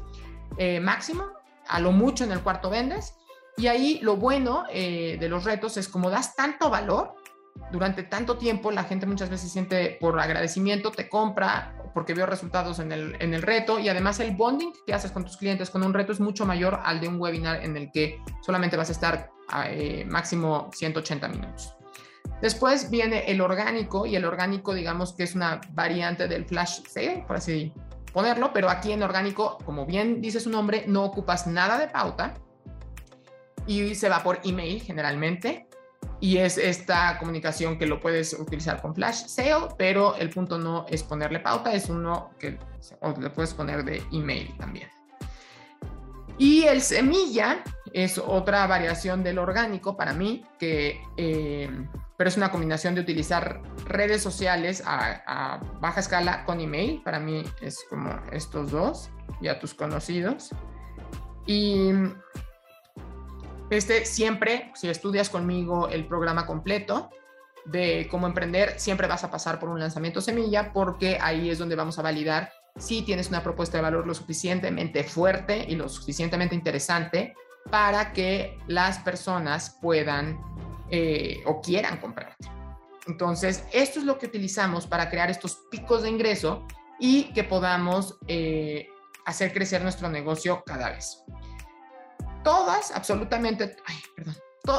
eh, 0.56 0.80
máximo, 0.80 1.24
a 1.68 1.80
lo 1.80 1.92
mucho 1.92 2.24
en 2.24 2.32
el 2.32 2.40
cuarto 2.40 2.70
vendes. 2.70 3.14
Y 3.58 3.66
ahí 3.66 3.98
lo 4.00 4.16
bueno 4.16 4.64
eh, 4.70 5.16
de 5.18 5.28
los 5.28 5.44
retos 5.44 5.76
es 5.76 5.88
como 5.88 6.08
das 6.08 6.34
tanto 6.34 6.70
valor 6.70 7.14
durante 7.72 8.02
tanto 8.02 8.36
tiempo, 8.36 8.70
la 8.70 8.84
gente 8.84 9.06
muchas 9.06 9.28
veces 9.28 9.50
siente 9.50 9.96
por 10.00 10.18
agradecimiento, 10.18 10.90
te 10.90 11.08
compra 11.08 11.74
porque 11.94 12.14
veo 12.14 12.26
resultados 12.26 12.78
en 12.78 12.92
el, 12.92 13.16
en 13.20 13.34
el 13.34 13.42
reto 13.42 13.78
y 13.78 13.88
además 13.88 14.20
el 14.20 14.36
bonding 14.36 14.72
que 14.86 14.94
haces 14.94 15.10
con 15.10 15.24
tus 15.24 15.36
clientes 15.36 15.70
con 15.70 15.82
un 15.82 15.94
reto 15.94 16.12
es 16.12 16.20
mucho 16.20 16.46
mayor 16.46 16.80
al 16.84 17.00
de 17.00 17.08
un 17.08 17.20
webinar 17.20 17.64
en 17.64 17.76
el 17.76 17.90
que 17.90 18.20
solamente 18.42 18.76
vas 18.76 18.90
a 18.90 18.92
estar 18.92 19.30
eh, 19.68 20.04
máximo 20.08 20.70
180 20.74 21.28
minutos. 21.28 21.74
Después 22.42 22.90
viene 22.90 23.30
el 23.30 23.40
orgánico 23.40 24.04
y 24.04 24.14
el 24.14 24.24
orgánico 24.24 24.74
digamos 24.74 25.14
que 25.14 25.22
es 25.22 25.34
una 25.34 25.60
variante 25.70 26.28
del 26.28 26.44
flash 26.44 26.80
sale, 26.86 27.24
por 27.26 27.36
así 27.36 27.72
ponerlo, 28.12 28.52
pero 28.52 28.68
aquí 28.68 28.92
en 28.92 29.02
orgánico, 29.02 29.58
como 29.64 29.86
bien 29.86 30.20
dice 30.20 30.40
su 30.40 30.50
nombre, 30.50 30.84
no 30.86 31.04
ocupas 31.04 31.46
nada 31.46 31.78
de 31.78 31.88
pauta 31.88 32.34
y 33.66 33.94
se 33.94 34.08
va 34.08 34.22
por 34.22 34.40
email 34.44 34.82
generalmente 34.82 35.66
y 36.20 36.38
es 36.38 36.58
esta 36.58 37.18
comunicación 37.18 37.78
que 37.78 37.86
lo 37.86 38.00
puedes 38.00 38.32
utilizar 38.34 38.80
con 38.80 38.94
Flash 38.94 39.26
Sale, 39.26 39.74
pero 39.76 40.16
el 40.16 40.30
punto 40.30 40.58
no 40.58 40.86
es 40.88 41.02
ponerle 41.02 41.40
pauta, 41.40 41.72
es 41.74 41.88
uno 41.88 42.30
que 42.38 42.58
le 43.20 43.30
puedes 43.30 43.52
poner 43.54 43.84
de 43.84 44.02
email 44.12 44.56
también. 44.56 44.88
Y 46.38 46.64
el 46.64 46.82
semilla 46.82 47.62
es 47.92 48.18
otra 48.18 48.66
variación 48.66 49.22
del 49.22 49.38
orgánico 49.38 49.96
para 49.96 50.12
mí, 50.12 50.44
que, 50.58 51.00
eh, 51.16 51.70
pero 52.16 52.28
es 52.28 52.36
una 52.36 52.50
combinación 52.50 52.94
de 52.94 53.00
utilizar 53.00 53.62
redes 53.86 54.22
sociales 54.22 54.82
a, 54.84 55.22
a, 55.26 55.58
baja 55.80 56.00
escala 56.00 56.44
con 56.44 56.60
email. 56.60 57.02
Para 57.02 57.20
mí 57.20 57.42
es 57.62 57.84
como 57.88 58.10
estos 58.32 58.70
dos 58.70 59.10
y 59.40 59.48
a 59.48 59.58
tus 59.58 59.72
conocidos. 59.72 60.50
Y 61.46 61.90
este 63.70 64.04
siempre, 64.04 64.70
si 64.74 64.88
estudias 64.88 65.28
conmigo 65.28 65.88
el 65.88 66.06
programa 66.06 66.46
completo 66.46 67.10
de 67.64 68.06
cómo 68.10 68.26
emprender, 68.26 68.78
siempre 68.78 69.08
vas 69.08 69.24
a 69.24 69.30
pasar 69.30 69.58
por 69.58 69.68
un 69.68 69.80
lanzamiento 69.80 70.20
semilla 70.20 70.72
porque 70.72 71.18
ahí 71.20 71.50
es 71.50 71.58
donde 71.58 71.74
vamos 71.74 71.98
a 71.98 72.02
validar 72.02 72.52
si 72.76 73.02
tienes 73.02 73.28
una 73.28 73.42
propuesta 73.42 73.78
de 73.78 73.82
valor 73.82 74.06
lo 74.06 74.14
suficientemente 74.14 75.02
fuerte 75.02 75.64
y 75.68 75.74
lo 75.74 75.88
suficientemente 75.88 76.54
interesante 76.54 77.34
para 77.70 78.12
que 78.12 78.58
las 78.68 78.98
personas 78.98 79.78
puedan 79.80 80.38
eh, 80.90 81.42
o 81.46 81.60
quieran 81.60 81.98
comprarte. 81.98 82.48
Entonces, 83.08 83.64
esto 83.72 83.98
es 83.98 84.04
lo 84.04 84.18
que 84.18 84.26
utilizamos 84.26 84.86
para 84.86 85.08
crear 85.08 85.30
estos 85.30 85.56
picos 85.70 86.02
de 86.02 86.10
ingreso 86.10 86.64
y 87.00 87.32
que 87.32 87.44
podamos 87.44 88.18
eh, 88.28 88.88
hacer 89.24 89.52
crecer 89.52 89.82
nuestro 89.82 90.08
negocio 90.08 90.62
cada 90.64 90.90
vez 90.90 91.24
todas, 92.46 92.92
absolutamente, 92.92 93.74
ay, 93.86 93.96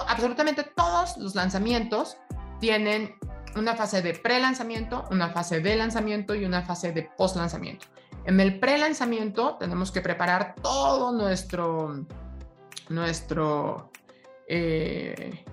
absolutamente 0.08 0.64
todos 0.64 1.18
los 1.18 1.36
lanzamientos 1.36 2.16
tienen 2.62 3.14
una 3.58 3.76
fase 3.76 4.02
de 4.02 4.14
pre-lanzamiento, 4.14 5.04
una 5.12 5.32
fase 5.32 5.60
de 5.60 5.76
lanzamiento 5.76 6.34
y 6.34 6.46
una 6.46 6.62
fase 6.62 6.94
de 6.94 7.10
post-lanzamiento. 7.18 7.86
En 8.24 8.40
el 8.40 8.62
pre-lanzamiento 8.62 9.58
tenemos 9.60 9.92
que 9.92 10.00
preparar 10.00 10.56
todo 10.62 11.12
nuestro, 11.12 12.06
nuestro, 12.88 13.92
eh, 14.48 15.44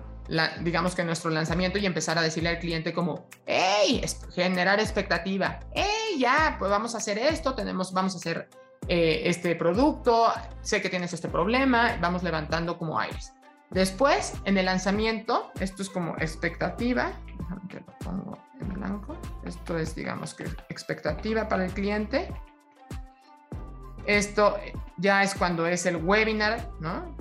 digamos 0.61 0.95
que 0.95 1.03
nuestro 1.03 1.31
lanzamiento 1.31 1.79
y 1.79 1.85
empezar 1.85 2.17
a 2.17 2.21
decirle 2.21 2.47
al 2.47 2.59
cliente 2.59 2.93
como, 2.93 3.27
hey, 3.45 4.01
generar 4.33 4.79
expectativa, 4.79 5.59
hey, 5.73 6.17
ya, 6.17 6.55
pues 6.57 6.71
vamos 6.71 6.95
a 6.95 6.99
hacer 6.99 7.17
esto, 7.17 7.55
tenemos, 7.55 7.91
vamos 7.91 8.15
a 8.15 8.19
hacer 8.19 8.47
eh, 8.87 9.23
este 9.25 9.55
producto, 9.55 10.31
sé 10.61 10.81
que 10.81 10.89
tienes 10.89 11.13
este 11.13 11.27
problema, 11.27 11.97
vamos 11.99 12.21
levantando 12.23 12.77
como 12.77 12.99
aires. 12.99 13.33
Después, 13.71 14.33
en 14.45 14.57
el 14.57 14.65
lanzamiento, 14.65 15.51
esto 15.59 15.81
es 15.81 15.89
como 15.89 16.15
expectativa, 16.17 17.11
que 17.67 17.79
lo 17.79 17.97
pongo 17.99 18.37
en 18.61 18.69
blanco, 18.69 19.17
esto 19.43 19.77
es 19.77 19.95
digamos 19.95 20.33
que 20.35 20.45
expectativa 20.69 21.47
para 21.47 21.65
el 21.65 21.71
cliente. 21.73 22.31
Esto 24.05 24.57
ya 24.97 25.23
es 25.23 25.33
cuando 25.33 25.65
es 25.65 25.85
el 25.87 25.95
webinar, 25.97 26.69
¿no? 26.79 27.15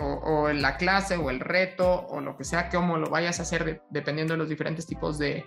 O, 0.00 0.48
la 0.48 0.76
clase 0.76 1.16
o 1.16 1.30
el 1.30 1.38
reto 1.38 2.06
o 2.08 2.20
lo 2.20 2.36
que 2.36 2.44
sea, 2.44 2.68
como 2.68 2.96
lo 2.96 3.08
vayas 3.08 3.38
a 3.38 3.42
hacer 3.42 3.82
dependiendo 3.90 4.34
de 4.34 4.38
los 4.38 4.48
diferentes 4.48 4.86
tipos 4.86 5.18
de 5.18 5.46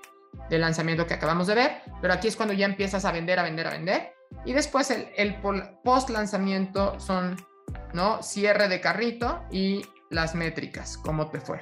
lanzamiento 0.49 1.05
que 1.05 1.15
acabamos 1.15 1.47
de 1.47 1.55
ver. 1.55 1.81
Pero 2.01 2.13
aquí 2.13 2.29
es 2.29 2.37
cuando 2.37 2.53
ya 2.53 2.65
empiezas 2.65 3.03
a 3.03 3.11
vender, 3.11 3.39
a 3.39 3.43
vender, 3.43 3.67
a 3.67 3.71
vender. 3.71 4.15
Y 4.43 4.53
después 4.53 4.91
el, 4.91 5.35
post 5.83 6.09
lanzamiento 6.09 6.99
son, 6.99 7.35
¿no? 7.93 8.21
Cierre 8.21 8.67
de 8.67 8.81
carrito 8.81 9.43
y 9.51 9.83
las 10.09 10.35
métricas, 10.35 10.97
cómo 10.97 11.29
te 11.29 11.39
fue. 11.39 11.61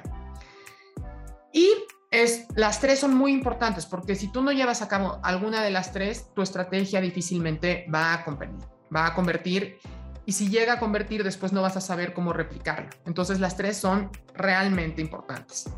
Y 1.52 1.70
es, 2.10 2.46
las 2.56 2.80
tres 2.80 3.00
son 3.00 3.14
muy 3.14 3.32
importantes 3.32 3.86
porque 3.86 4.14
si 4.14 4.30
tú 4.30 4.42
no 4.42 4.52
llevas 4.52 4.82
a 4.82 4.88
cabo 4.88 5.20
alguna 5.22 5.62
de 5.62 5.70
las 5.70 5.92
tres, 5.92 6.32
tu 6.34 6.42
estrategia 6.42 7.00
difícilmente 7.00 7.86
va 7.92 8.14
a 8.14 8.24
convertir. 8.24 8.68
Va 8.94 9.06
a 9.06 9.14
convertir 9.14 9.78
y 10.26 10.32
si 10.32 10.48
llega 10.48 10.74
a 10.74 10.78
convertir, 10.78 11.22
después 11.22 11.52
no 11.52 11.62
vas 11.62 11.76
a 11.76 11.80
saber 11.80 12.14
cómo 12.14 12.32
replicarlo. 12.32 12.88
Entonces 13.04 13.40
las 13.40 13.56
tres 13.56 13.76
son 13.76 14.10
realmente 14.34 15.02
importantes. 15.02 15.68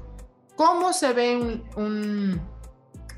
¿Cómo 0.55 0.93
se 0.93 1.13
ve 1.13 1.37
un, 1.77 2.41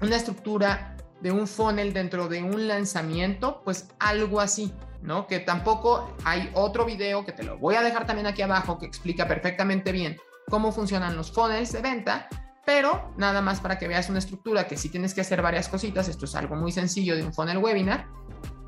una 0.01 0.17
estructura 0.17 0.97
de 1.21 1.31
un 1.31 1.47
funnel 1.47 1.93
dentro 1.93 2.29
de 2.29 2.43
un 2.43 2.69
lanzamiento, 2.69 3.63
pues 3.65 3.89
algo 3.99 4.41
así, 4.41 4.73
¿no? 5.03 5.27
Que 5.27 5.41
tampoco 5.41 6.15
hay 6.25 6.51
otro 6.55 6.85
video 6.85 7.25
que 7.25 7.33
te 7.33 7.43
lo 7.43 7.59
voy 7.59 7.75
a 7.75 7.83
dejar 7.83 8.07
también 8.07 8.27
aquí 8.27 8.43
abajo 8.43 8.79
que 8.79 8.87
explica 8.87 9.27
perfectamente 9.27 9.93
bien 9.93 10.17
cómo 10.49 10.73
funcionan 10.73 11.17
los 11.17 11.33
funnels 11.33 11.73
de 11.73 11.81
venta, 11.81 12.29
pero 12.65 13.13
nada 13.17 13.41
más 13.41 13.61
para 13.61 13.79
que 13.79 13.89
veas 13.89 14.09
una 14.09 14.19
estructura 14.19 14.67
que 14.67 14.77
si 14.77 14.89
tienes 14.89 15.15
que 15.15 15.21
hacer 15.21 15.43
varias 15.43 15.69
cositas, 15.69 16.09
esto 16.09 16.25
es 16.25 16.35
algo 16.35 16.57
muy 16.57 16.73
sencillo 16.73 17.17
de 17.17 17.25
un 17.25 17.33
funnel 17.33 17.59
webinar, 17.59 18.07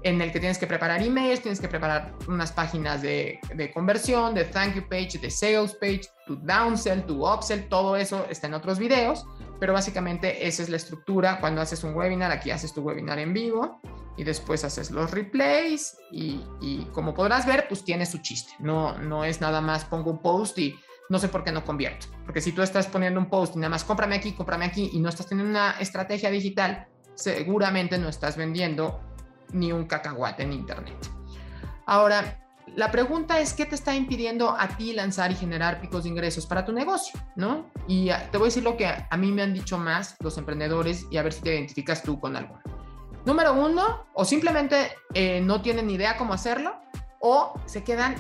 en 0.02 0.21
el 0.23 0.33
que 0.33 0.40
tienes 0.40 0.59
que 0.59 0.66
preparar 0.66 1.02
emails, 1.02 1.42
tienes 1.42 1.61
que 1.61 1.69
preparar 1.69 2.14
unas 2.26 2.52
páginas 2.52 3.02
de, 3.02 3.38
de, 3.54 3.71
conversión, 3.71 4.35
de 4.35 4.45
thank 4.45 4.75
you 4.75 4.88
page, 4.88 5.19
de 5.19 5.30
sales 5.30 5.75
page, 5.75 6.02
tu 6.26 6.37
downsell, 6.37 7.02
tu 7.02 7.26
upsell, 7.26 7.69
todo 7.69 7.97
eso 7.97 8.26
está 8.30 8.47
en 8.47 8.54
otros 8.54 8.78
videos, 8.78 9.26
pero 9.60 9.74
básicamente 9.74 10.48
esa 10.48 10.62
es 10.62 10.70
la 10.70 10.76
estructura. 10.76 11.38
Cuando 11.38 11.60
haces 11.60 11.84
un 11.84 11.94
webinar, 11.94 12.32
aquí 12.32 12.50
haces 12.50 12.72
tu 12.72 12.80
webinar 12.80 13.18
en 13.18 13.34
vivo 13.34 13.80
y 14.16 14.24
después 14.24 14.64
haces 14.64 14.90
los 14.90 15.10
replays 15.10 15.98
y, 16.10 16.40
y 16.60 16.88
como 16.92 17.14
podrás 17.14 17.46
ver, 17.46 17.68
pues 17.68 17.84
tiene 17.84 18.06
su 18.06 18.18
chiste. 18.18 18.52
No, 18.58 18.98
no 18.98 19.24
es 19.24 19.40
nada 19.40 19.60
más 19.60 19.84
pongo 19.84 20.10
un 20.10 20.22
post 20.22 20.58
y 20.58 20.74
no 21.10 21.18
sé 21.18 21.28
por 21.28 21.44
qué 21.44 21.52
no 21.52 21.64
convierto. 21.64 22.06
Porque 22.24 22.40
si 22.40 22.52
tú 22.52 22.62
estás 22.62 22.86
poniendo 22.86 23.20
un 23.20 23.28
post 23.28 23.54
y 23.54 23.58
nada 23.58 23.68
más 23.68 23.84
cómprame 23.84 24.16
aquí, 24.16 24.32
cómprame 24.32 24.64
aquí 24.64 24.90
y 24.92 25.00
no 25.00 25.10
estás 25.10 25.26
teniendo 25.26 25.50
una 25.50 25.72
estrategia 25.72 26.30
digital, 26.30 26.88
seguramente 27.14 27.98
no 27.98 28.08
estás 28.08 28.36
vendiendo 28.36 29.00
ni 29.52 29.72
un 29.72 29.84
cacahuate 29.84 30.44
en 30.44 30.52
Internet. 30.54 30.96
Ahora, 31.84 32.40
la 32.80 32.90
pregunta 32.90 33.40
es, 33.40 33.52
¿qué 33.52 33.66
te 33.66 33.75
está 33.75 33.94
impidiendo 33.94 34.56
a 34.58 34.66
ti 34.68 34.94
lanzar 34.94 35.30
y 35.30 35.34
generar 35.34 35.82
picos 35.82 36.04
de 36.04 36.08
ingresos 36.08 36.46
para 36.46 36.64
tu 36.64 36.72
negocio? 36.72 37.20
¿No? 37.37 37.70
Y 37.87 38.08
te 38.30 38.38
voy 38.38 38.46
a 38.46 38.49
decir 38.49 38.62
lo 38.62 38.75
que 38.78 38.87
a 38.87 39.16
mí 39.18 39.32
me 39.32 39.42
han 39.42 39.52
dicho 39.52 39.76
más 39.76 40.16
los 40.20 40.38
emprendedores 40.38 41.04
y 41.10 41.18
a 41.18 41.22
ver 41.22 41.34
si 41.34 41.42
te 41.42 41.54
identificas 41.54 42.02
tú 42.02 42.18
con 42.18 42.37
algo. 42.37 42.58
Número 43.26 43.52
uno, 43.52 44.06
o 44.14 44.25
simplemente 44.25 44.92
eh, 45.12 45.42
no 45.42 45.60
tienen 45.60 45.90
idea 45.90 46.16
cómo 46.16 46.32
hacerlo, 46.32 46.75
o 47.20 47.52
se 47.66 47.84
quedan 47.84 48.14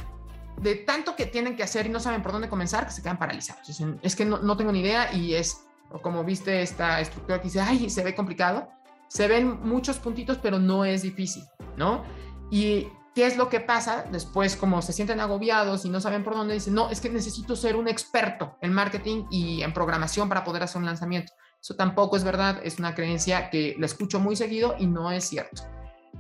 de 0.60 0.74
tanto 0.74 1.16
que 1.16 1.24
tienen 1.24 1.56
que 1.56 1.62
hacer 1.62 1.86
y 1.86 1.88
no 1.88 1.98
saben 1.98 2.22
por 2.22 2.32
dónde 2.32 2.50
comenzar, 2.50 2.84
que 2.84 2.92
se 2.92 3.00
quedan 3.00 3.18
paralizados. 3.18 3.66
Dicen, 3.66 3.98
es 4.02 4.14
que 4.14 4.26
no, 4.26 4.40
no 4.40 4.58
tengo 4.58 4.72
ni 4.72 4.80
idea 4.80 5.10
y 5.10 5.36
es, 5.36 5.64
como 6.02 6.22
viste 6.22 6.60
esta 6.60 7.00
estructura 7.00 7.38
que 7.38 7.44
dice, 7.44 7.62
ay, 7.62 7.88
se 7.88 8.04
ve 8.04 8.14
complicado 8.14 8.68
se 9.10 9.26
ven 9.26 9.58
muchos 9.64 9.98
puntitos, 9.98 10.38
pero 10.38 10.60
no 10.60 10.84
es 10.84 11.02
difícil, 11.02 11.42
¿no? 11.76 12.04
Y 12.48 12.86
¿qué 13.20 13.26
es 13.26 13.36
lo 13.36 13.50
que 13.50 13.60
pasa? 13.60 14.06
Después, 14.10 14.56
como 14.56 14.80
se 14.80 14.94
sienten 14.94 15.20
agobiados 15.20 15.84
y 15.84 15.90
no 15.90 16.00
saben 16.00 16.24
por 16.24 16.34
dónde, 16.34 16.54
dicen, 16.54 16.72
no, 16.72 16.88
es 16.88 17.02
que 17.02 17.10
necesito 17.10 17.54
ser 17.54 17.76
un 17.76 17.86
experto 17.86 18.56
en 18.62 18.72
marketing 18.72 19.26
y 19.30 19.60
en 19.60 19.74
programación 19.74 20.26
para 20.30 20.42
poder 20.42 20.62
hacer 20.62 20.78
un 20.78 20.86
lanzamiento. 20.86 21.34
Eso 21.60 21.76
tampoco 21.76 22.16
es 22.16 22.24
verdad, 22.24 22.62
es 22.64 22.78
una 22.78 22.94
creencia 22.94 23.50
que 23.50 23.76
la 23.78 23.84
escucho 23.84 24.20
muy 24.20 24.36
seguido 24.36 24.74
y 24.78 24.86
no 24.86 25.10
es 25.10 25.24
cierto. 25.24 25.64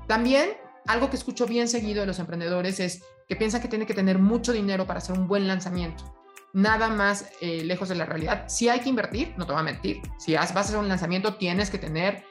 También, 0.08 0.50
algo 0.88 1.08
que 1.08 1.16
escucho 1.16 1.46
bien 1.46 1.68
seguido 1.68 2.02
de 2.02 2.06
los 2.06 2.18
emprendedores 2.18 2.80
es 2.80 3.02
que 3.26 3.34
piensan 3.34 3.62
que 3.62 3.68
tienen 3.68 3.88
que 3.88 3.94
tener 3.94 4.18
mucho 4.18 4.52
dinero 4.52 4.86
para 4.86 4.98
hacer 4.98 5.18
un 5.18 5.26
buen 5.26 5.48
lanzamiento. 5.48 6.04
Nada 6.52 6.90
más 6.90 7.30
eh, 7.40 7.64
lejos 7.64 7.88
de 7.88 7.94
la 7.94 8.04
realidad. 8.04 8.44
Si 8.46 8.68
hay 8.68 8.80
que 8.80 8.90
invertir, 8.90 9.32
no 9.38 9.46
te 9.46 9.52
voy 9.52 9.60
a 9.62 9.64
mentir. 9.64 10.02
Si 10.18 10.34
vas 10.34 10.54
a 10.54 10.60
hacer 10.60 10.76
un 10.76 10.88
lanzamiento, 10.88 11.36
tienes 11.36 11.70
que 11.70 11.78
tener 11.78 12.24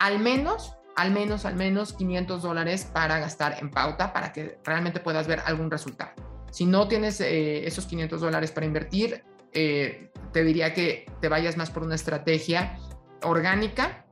al 0.00 0.18
menos, 0.18 0.75
al 0.96 1.10
menos, 1.12 1.44
al 1.44 1.54
menos 1.54 1.92
500 1.92 2.42
dólares 2.42 2.88
para 2.90 3.18
gastar 3.18 3.58
en 3.60 3.70
pauta 3.70 4.12
para 4.12 4.32
que 4.32 4.58
realmente 4.64 4.98
puedas 4.98 5.26
ver 5.26 5.42
algún 5.44 5.70
resultado. 5.70 6.12
Si 6.50 6.64
no 6.64 6.88
tienes 6.88 7.20
eh, 7.20 7.66
esos 7.66 7.86
500 7.86 8.20
dólares 8.20 8.50
para 8.50 8.66
invertir, 8.66 9.22
eh, 9.52 10.10
te 10.32 10.42
diría 10.42 10.72
que 10.72 11.10
te 11.20 11.28
vayas 11.28 11.56
más 11.58 11.70
por 11.70 11.82
una 11.82 11.94
estrategia 11.94 12.78
orgánica, 13.22 14.06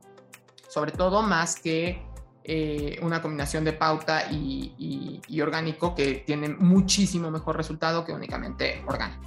sobre 0.69 0.91
todo 0.91 1.23
más 1.23 1.55
que 1.55 2.03
eh, 2.43 2.99
una 3.01 3.19
combinación 3.21 3.63
de 3.63 3.73
pauta 3.73 4.31
y, 4.31 5.21
orgánico 5.41 5.95
que 5.95 6.23
tiene 6.25 6.49
muchísimo 6.49 7.31
mejor 7.31 7.57
resultado 7.57 8.05
que 8.05 8.13
únicamente 8.13 8.83
orgánico. 8.87 9.23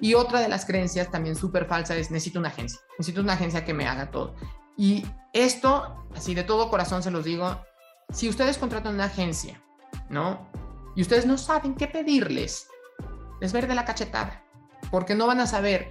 Y 0.00 0.14
otra 0.14 0.40
de 0.40 0.48
las 0.48 0.64
creencias 0.64 1.10
también 1.10 1.34
súper 1.34 1.66
falsa 1.66 1.96
es 1.96 2.10
necesito 2.10 2.38
una 2.38 2.48
agencia, 2.48 2.80
necesito 2.98 3.22
una 3.22 3.32
agencia 3.32 3.64
que 3.64 3.74
me 3.74 3.86
haga 3.86 4.10
todo. 4.10 4.36
Y 4.76 5.04
esto, 5.32 6.06
así 6.14 6.34
de 6.34 6.44
todo 6.44 6.70
corazón 6.70 7.02
se 7.02 7.10
los 7.10 7.24
digo, 7.24 7.60
si 8.12 8.28
ustedes 8.28 8.58
contratan 8.58 8.94
una 8.94 9.04
agencia, 9.04 9.62
¿no? 10.08 10.50
Y 10.94 11.02
ustedes 11.02 11.26
no 11.26 11.38
saben 11.38 11.74
qué 11.74 11.86
pedirles, 11.86 12.68
les 13.40 13.52
ver 13.52 13.66
de 13.66 13.74
la 13.74 13.84
cachetada, 13.84 14.44
porque 14.90 15.14
no 15.14 15.26
van 15.26 15.40
a 15.40 15.46
saber 15.46 15.90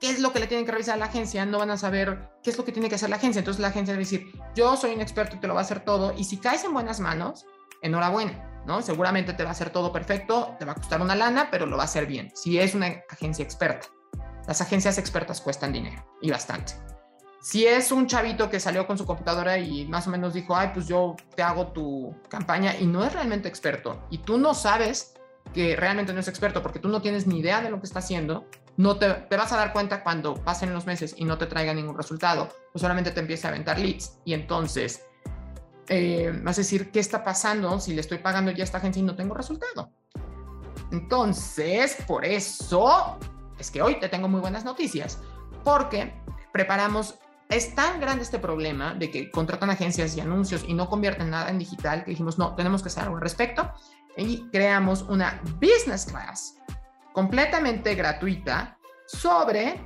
qué 0.00 0.10
es 0.10 0.20
lo 0.20 0.32
que 0.32 0.40
le 0.40 0.46
tienen 0.46 0.66
que 0.66 0.72
revisar 0.72 0.94
a 0.94 0.98
la 0.98 1.06
agencia, 1.06 1.46
no 1.46 1.58
van 1.58 1.70
a 1.70 1.78
saber 1.78 2.30
qué 2.42 2.50
es 2.50 2.58
lo 2.58 2.64
que 2.64 2.72
tiene 2.72 2.88
que 2.88 2.96
hacer 2.96 3.08
la 3.08 3.16
agencia. 3.16 3.38
Entonces 3.38 3.60
la 3.60 3.68
agencia 3.68 3.94
va 3.94 3.96
a 3.96 4.00
decir, 4.00 4.30
yo 4.54 4.76
soy 4.76 4.92
un 4.92 5.00
experto 5.00 5.38
te 5.40 5.46
lo 5.46 5.54
va 5.54 5.60
a 5.60 5.64
hacer 5.64 5.80
todo. 5.80 6.12
Y 6.16 6.24
si 6.24 6.36
caes 6.36 6.64
en 6.64 6.74
buenas 6.74 7.00
manos, 7.00 7.46
enhorabuena, 7.80 8.62
¿no? 8.66 8.82
Seguramente 8.82 9.32
te 9.32 9.44
va 9.44 9.50
a 9.50 9.52
hacer 9.52 9.70
todo 9.70 9.92
perfecto, 9.92 10.56
te 10.58 10.66
va 10.66 10.72
a 10.72 10.74
costar 10.74 11.00
una 11.00 11.14
lana, 11.14 11.48
pero 11.50 11.64
lo 11.64 11.76
va 11.76 11.84
a 11.84 11.86
hacer 11.86 12.06
bien. 12.06 12.30
Si 12.34 12.58
es 12.58 12.74
una 12.74 13.02
agencia 13.08 13.42
experta. 13.44 13.86
Las 14.46 14.60
agencias 14.60 14.98
expertas 14.98 15.40
cuestan 15.40 15.72
dinero 15.72 16.04
y 16.20 16.30
bastante. 16.30 16.74
Si 17.44 17.66
es 17.66 17.92
un 17.92 18.06
chavito 18.06 18.48
que 18.48 18.58
salió 18.58 18.86
con 18.86 18.96
su 18.96 19.04
computadora 19.04 19.58
y 19.58 19.84
más 19.84 20.06
o 20.06 20.10
menos 20.10 20.32
dijo, 20.32 20.56
ay, 20.56 20.70
pues 20.72 20.88
yo 20.88 21.14
te 21.36 21.42
hago 21.42 21.66
tu 21.72 22.16
campaña 22.30 22.74
y 22.80 22.86
no 22.86 23.04
es 23.04 23.12
realmente 23.12 23.48
experto 23.48 24.02
y 24.08 24.16
tú 24.16 24.38
no 24.38 24.54
sabes 24.54 25.12
que 25.52 25.76
realmente 25.76 26.14
no 26.14 26.20
es 26.20 26.28
experto 26.28 26.62
porque 26.62 26.78
tú 26.78 26.88
no 26.88 27.02
tienes 27.02 27.26
ni 27.26 27.40
idea 27.40 27.60
de 27.60 27.68
lo 27.68 27.80
que 27.80 27.86
está 27.86 27.98
haciendo, 27.98 28.46
no 28.78 28.96
te, 28.96 29.26
vas 29.36 29.52
a 29.52 29.58
dar 29.58 29.74
cuenta 29.74 30.02
cuando 30.02 30.32
pasen 30.42 30.72
los 30.72 30.86
meses 30.86 31.16
y 31.18 31.26
no 31.26 31.36
te 31.36 31.44
traiga 31.44 31.74
ningún 31.74 31.98
resultado, 31.98 32.48
o 32.72 32.78
solamente 32.78 33.10
te 33.10 33.20
empiece 33.20 33.46
a 33.46 33.50
aventar 33.50 33.78
leads. 33.78 34.20
Y 34.24 34.32
entonces 34.32 35.04
eh, 35.88 36.32
vas 36.42 36.56
a 36.56 36.62
decir, 36.62 36.90
¿qué 36.92 37.00
está 37.00 37.22
pasando 37.22 37.78
si 37.78 37.92
le 37.92 38.00
estoy 38.00 38.18
pagando 38.18 38.52
ya 38.52 38.62
a 38.62 38.64
esta 38.64 38.78
agencia 38.78 39.00
y 39.00 39.04
no 39.04 39.16
tengo 39.16 39.34
resultado? 39.34 39.90
Entonces, 40.92 41.98
por 42.06 42.24
eso 42.24 43.18
es 43.58 43.70
que 43.70 43.82
hoy 43.82 44.00
te 44.00 44.08
tengo 44.08 44.28
muy 44.28 44.40
buenas 44.40 44.64
noticias, 44.64 45.18
porque 45.62 46.14
preparamos, 46.54 47.16
es 47.54 47.74
tan 47.74 48.00
grande 48.00 48.24
este 48.24 48.40
problema 48.40 48.94
de 48.94 49.10
que 49.10 49.30
contratan 49.30 49.70
agencias 49.70 50.16
y 50.16 50.20
anuncios 50.20 50.64
y 50.66 50.74
no 50.74 50.88
convierten 50.88 51.30
nada 51.30 51.50
en 51.50 51.58
digital 51.58 52.04
que 52.04 52.10
dijimos, 52.10 52.36
no, 52.36 52.54
tenemos 52.56 52.82
que 52.82 52.88
hacer 52.88 53.04
algo 53.04 53.16
al 53.16 53.22
respecto 53.22 53.72
y 54.16 54.48
creamos 54.50 55.02
una 55.02 55.40
business 55.60 56.06
class 56.06 56.56
completamente 57.12 57.94
gratuita 57.94 58.76
sobre 59.06 59.80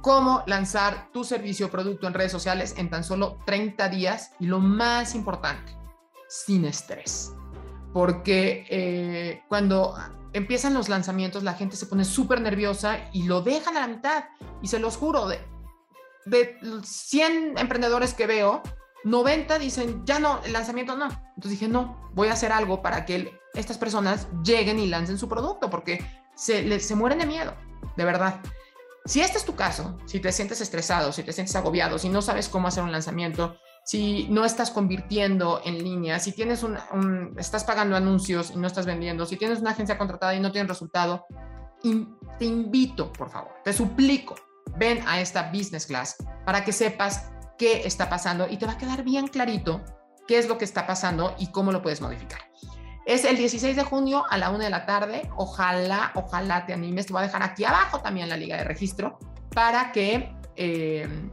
cómo 0.00 0.42
lanzar 0.46 1.08
tu 1.12 1.22
servicio 1.22 1.66
o 1.66 1.70
producto 1.70 2.08
en 2.08 2.14
redes 2.14 2.32
sociales 2.32 2.74
en 2.76 2.90
tan 2.90 3.04
solo 3.04 3.38
30 3.46 3.88
días 3.88 4.32
y 4.40 4.46
lo 4.46 4.58
más 4.58 5.14
importante, 5.14 5.72
sin 6.28 6.64
estrés. 6.64 7.32
Porque 7.96 8.66
eh, 8.68 9.42
cuando 9.48 9.94
empiezan 10.34 10.74
los 10.74 10.90
lanzamientos 10.90 11.42
la 11.42 11.54
gente 11.54 11.76
se 11.76 11.86
pone 11.86 12.04
súper 12.04 12.42
nerviosa 12.42 13.08
y 13.14 13.22
lo 13.22 13.40
dejan 13.40 13.74
a 13.78 13.80
la 13.80 13.88
mitad. 13.88 14.24
Y 14.60 14.68
se 14.68 14.78
los 14.78 14.98
juro, 14.98 15.26
de, 15.28 15.40
de 16.26 16.58
100 16.84 17.56
emprendedores 17.56 18.12
que 18.12 18.26
veo, 18.26 18.60
90 19.04 19.58
dicen, 19.58 20.02
ya 20.04 20.18
no, 20.18 20.42
el 20.44 20.52
lanzamiento 20.52 20.94
no. 20.94 21.06
Entonces 21.06 21.52
dije, 21.52 21.68
no, 21.68 22.10
voy 22.12 22.28
a 22.28 22.34
hacer 22.34 22.52
algo 22.52 22.82
para 22.82 23.06
que 23.06 23.32
estas 23.54 23.78
personas 23.78 24.28
lleguen 24.44 24.78
y 24.78 24.88
lancen 24.88 25.16
su 25.16 25.26
producto, 25.26 25.70
porque 25.70 26.04
se, 26.34 26.78
se 26.80 26.94
mueren 26.96 27.20
de 27.20 27.24
miedo, 27.24 27.54
de 27.96 28.04
verdad. 28.04 28.42
Si 29.06 29.22
este 29.22 29.38
es 29.38 29.46
tu 29.46 29.56
caso, 29.56 29.96
si 30.04 30.20
te 30.20 30.32
sientes 30.32 30.60
estresado, 30.60 31.12
si 31.12 31.22
te 31.22 31.32
sientes 31.32 31.56
agobiado, 31.56 31.98
si 31.98 32.10
no 32.10 32.20
sabes 32.20 32.50
cómo 32.50 32.68
hacer 32.68 32.84
un 32.84 32.92
lanzamiento, 32.92 33.56
si 33.86 34.26
no 34.30 34.44
estás 34.44 34.72
convirtiendo 34.72 35.60
en 35.64 35.78
línea, 35.78 36.18
si 36.18 36.32
tienes 36.32 36.64
un, 36.64 36.76
estás 37.38 37.62
pagando 37.62 37.94
anuncios 37.94 38.50
y 38.50 38.56
no 38.56 38.66
estás 38.66 38.84
vendiendo, 38.84 39.24
si 39.26 39.36
tienes 39.36 39.60
una 39.60 39.70
agencia 39.70 39.96
contratada 39.96 40.34
y 40.34 40.40
no 40.40 40.50
tienes 40.50 40.68
resultado, 40.68 41.24
te 41.80 42.44
invito, 42.44 43.12
por 43.12 43.30
favor, 43.30 43.52
te 43.62 43.72
suplico, 43.72 44.34
ven 44.76 44.98
a 45.06 45.20
esta 45.20 45.52
business 45.52 45.86
class 45.86 46.16
para 46.44 46.64
que 46.64 46.72
sepas 46.72 47.30
qué 47.56 47.86
está 47.86 48.10
pasando 48.10 48.48
y 48.50 48.56
te 48.56 48.66
va 48.66 48.72
a 48.72 48.78
quedar 48.78 49.04
bien 49.04 49.28
clarito 49.28 49.80
qué 50.26 50.38
es 50.38 50.48
lo 50.48 50.58
que 50.58 50.64
está 50.64 50.84
pasando 50.84 51.36
y 51.38 51.52
cómo 51.52 51.70
lo 51.70 51.80
puedes 51.80 52.00
modificar. 52.00 52.40
Es 53.06 53.24
el 53.24 53.36
16 53.36 53.76
de 53.76 53.84
junio 53.84 54.24
a 54.28 54.36
la 54.36 54.50
una 54.50 54.64
de 54.64 54.70
la 54.70 54.84
tarde. 54.84 55.30
Ojalá, 55.36 56.10
ojalá 56.16 56.66
te 56.66 56.72
animes. 56.72 57.06
Te 57.06 57.12
voy 57.12 57.20
a 57.22 57.26
dejar 57.26 57.44
aquí 57.44 57.64
abajo 57.64 58.00
también 58.00 58.28
la 58.28 58.36
liga 58.36 58.56
de 58.56 58.64
registro 58.64 59.20
para 59.54 59.92
que 59.92 60.34
eh, 60.56 61.30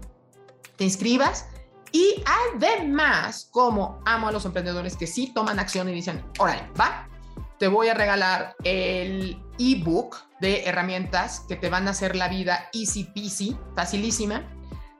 te 0.75 0.83
inscribas. 0.83 1.47
Y 1.93 2.23
además, 2.25 3.47
como 3.51 4.01
amo 4.03 4.27
a 4.27 4.31
los 4.31 4.43
emprendedores 4.45 4.97
que 4.97 5.07
sí 5.07 5.31
toman 5.33 5.59
acción 5.59 5.87
y 5.87 5.93
dicen, 5.93 6.25
órale, 6.39 6.67
va, 6.79 7.07
te 7.59 7.67
voy 7.67 7.87
a 7.87 7.93
regalar 7.93 8.55
el 8.63 9.41
ebook 9.59 10.17
de 10.41 10.63
herramientas 10.65 11.41
que 11.47 11.55
te 11.55 11.69
van 11.69 11.87
a 11.87 11.91
hacer 11.91 12.15
la 12.15 12.27
vida 12.27 12.67
easy 12.73 13.05
peasy, 13.05 13.55
facilísima 13.75 14.43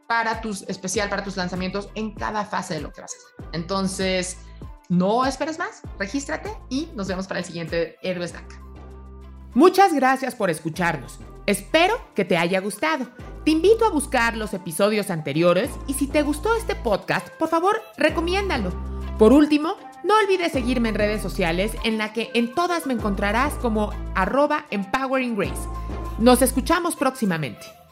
para 0.07 0.39
tus, 0.39 0.61
especial 0.69 1.09
para 1.09 1.23
tus 1.23 1.35
lanzamientos 1.35 1.89
en 1.95 2.13
cada 2.13 2.45
fase 2.45 2.75
de 2.75 2.81
lo 2.81 2.93
que 2.93 3.01
vas 3.01 3.11
a 3.13 3.17
hacer. 3.17 3.49
Entonces, 3.53 4.37
no 4.87 5.25
esperes 5.25 5.57
más, 5.57 5.81
regístrate 5.97 6.55
y 6.69 6.89
nos 6.93 7.07
vemos 7.07 7.25
para 7.25 7.39
el 7.39 7.45
siguiente 7.45 7.97
Héroes 8.03 8.33
DAC. 8.33 8.61
Muchas 9.55 9.93
gracias 9.93 10.35
por 10.35 10.51
escucharnos. 10.51 11.19
Espero 11.45 11.99
que 12.15 12.25
te 12.25 12.37
haya 12.37 12.59
gustado. 12.61 13.07
Te 13.43 13.51
invito 13.51 13.85
a 13.85 13.89
buscar 13.89 14.37
los 14.37 14.53
episodios 14.53 15.09
anteriores 15.09 15.69
y 15.87 15.95
si 15.95 16.07
te 16.07 16.21
gustó 16.21 16.55
este 16.55 16.75
podcast, 16.75 17.27
por 17.37 17.49
favor, 17.49 17.81
recomiéndalo. 17.97 18.71
Por 19.19 19.33
último, 19.33 19.75
no 20.03 20.15
olvides 20.17 20.53
seguirme 20.53 20.89
en 20.89 20.95
redes 20.95 21.21
sociales 21.21 21.73
en 21.83 21.97
la 21.97 22.13
que 22.13 22.29
en 22.33 22.53
todas 22.53 22.85
me 22.87 22.93
encontrarás 22.93 23.53
como 23.55 23.91
arroba. 24.15 24.65
Nos 26.19 26.41
escuchamos 26.41 26.95
próximamente. 26.95 27.82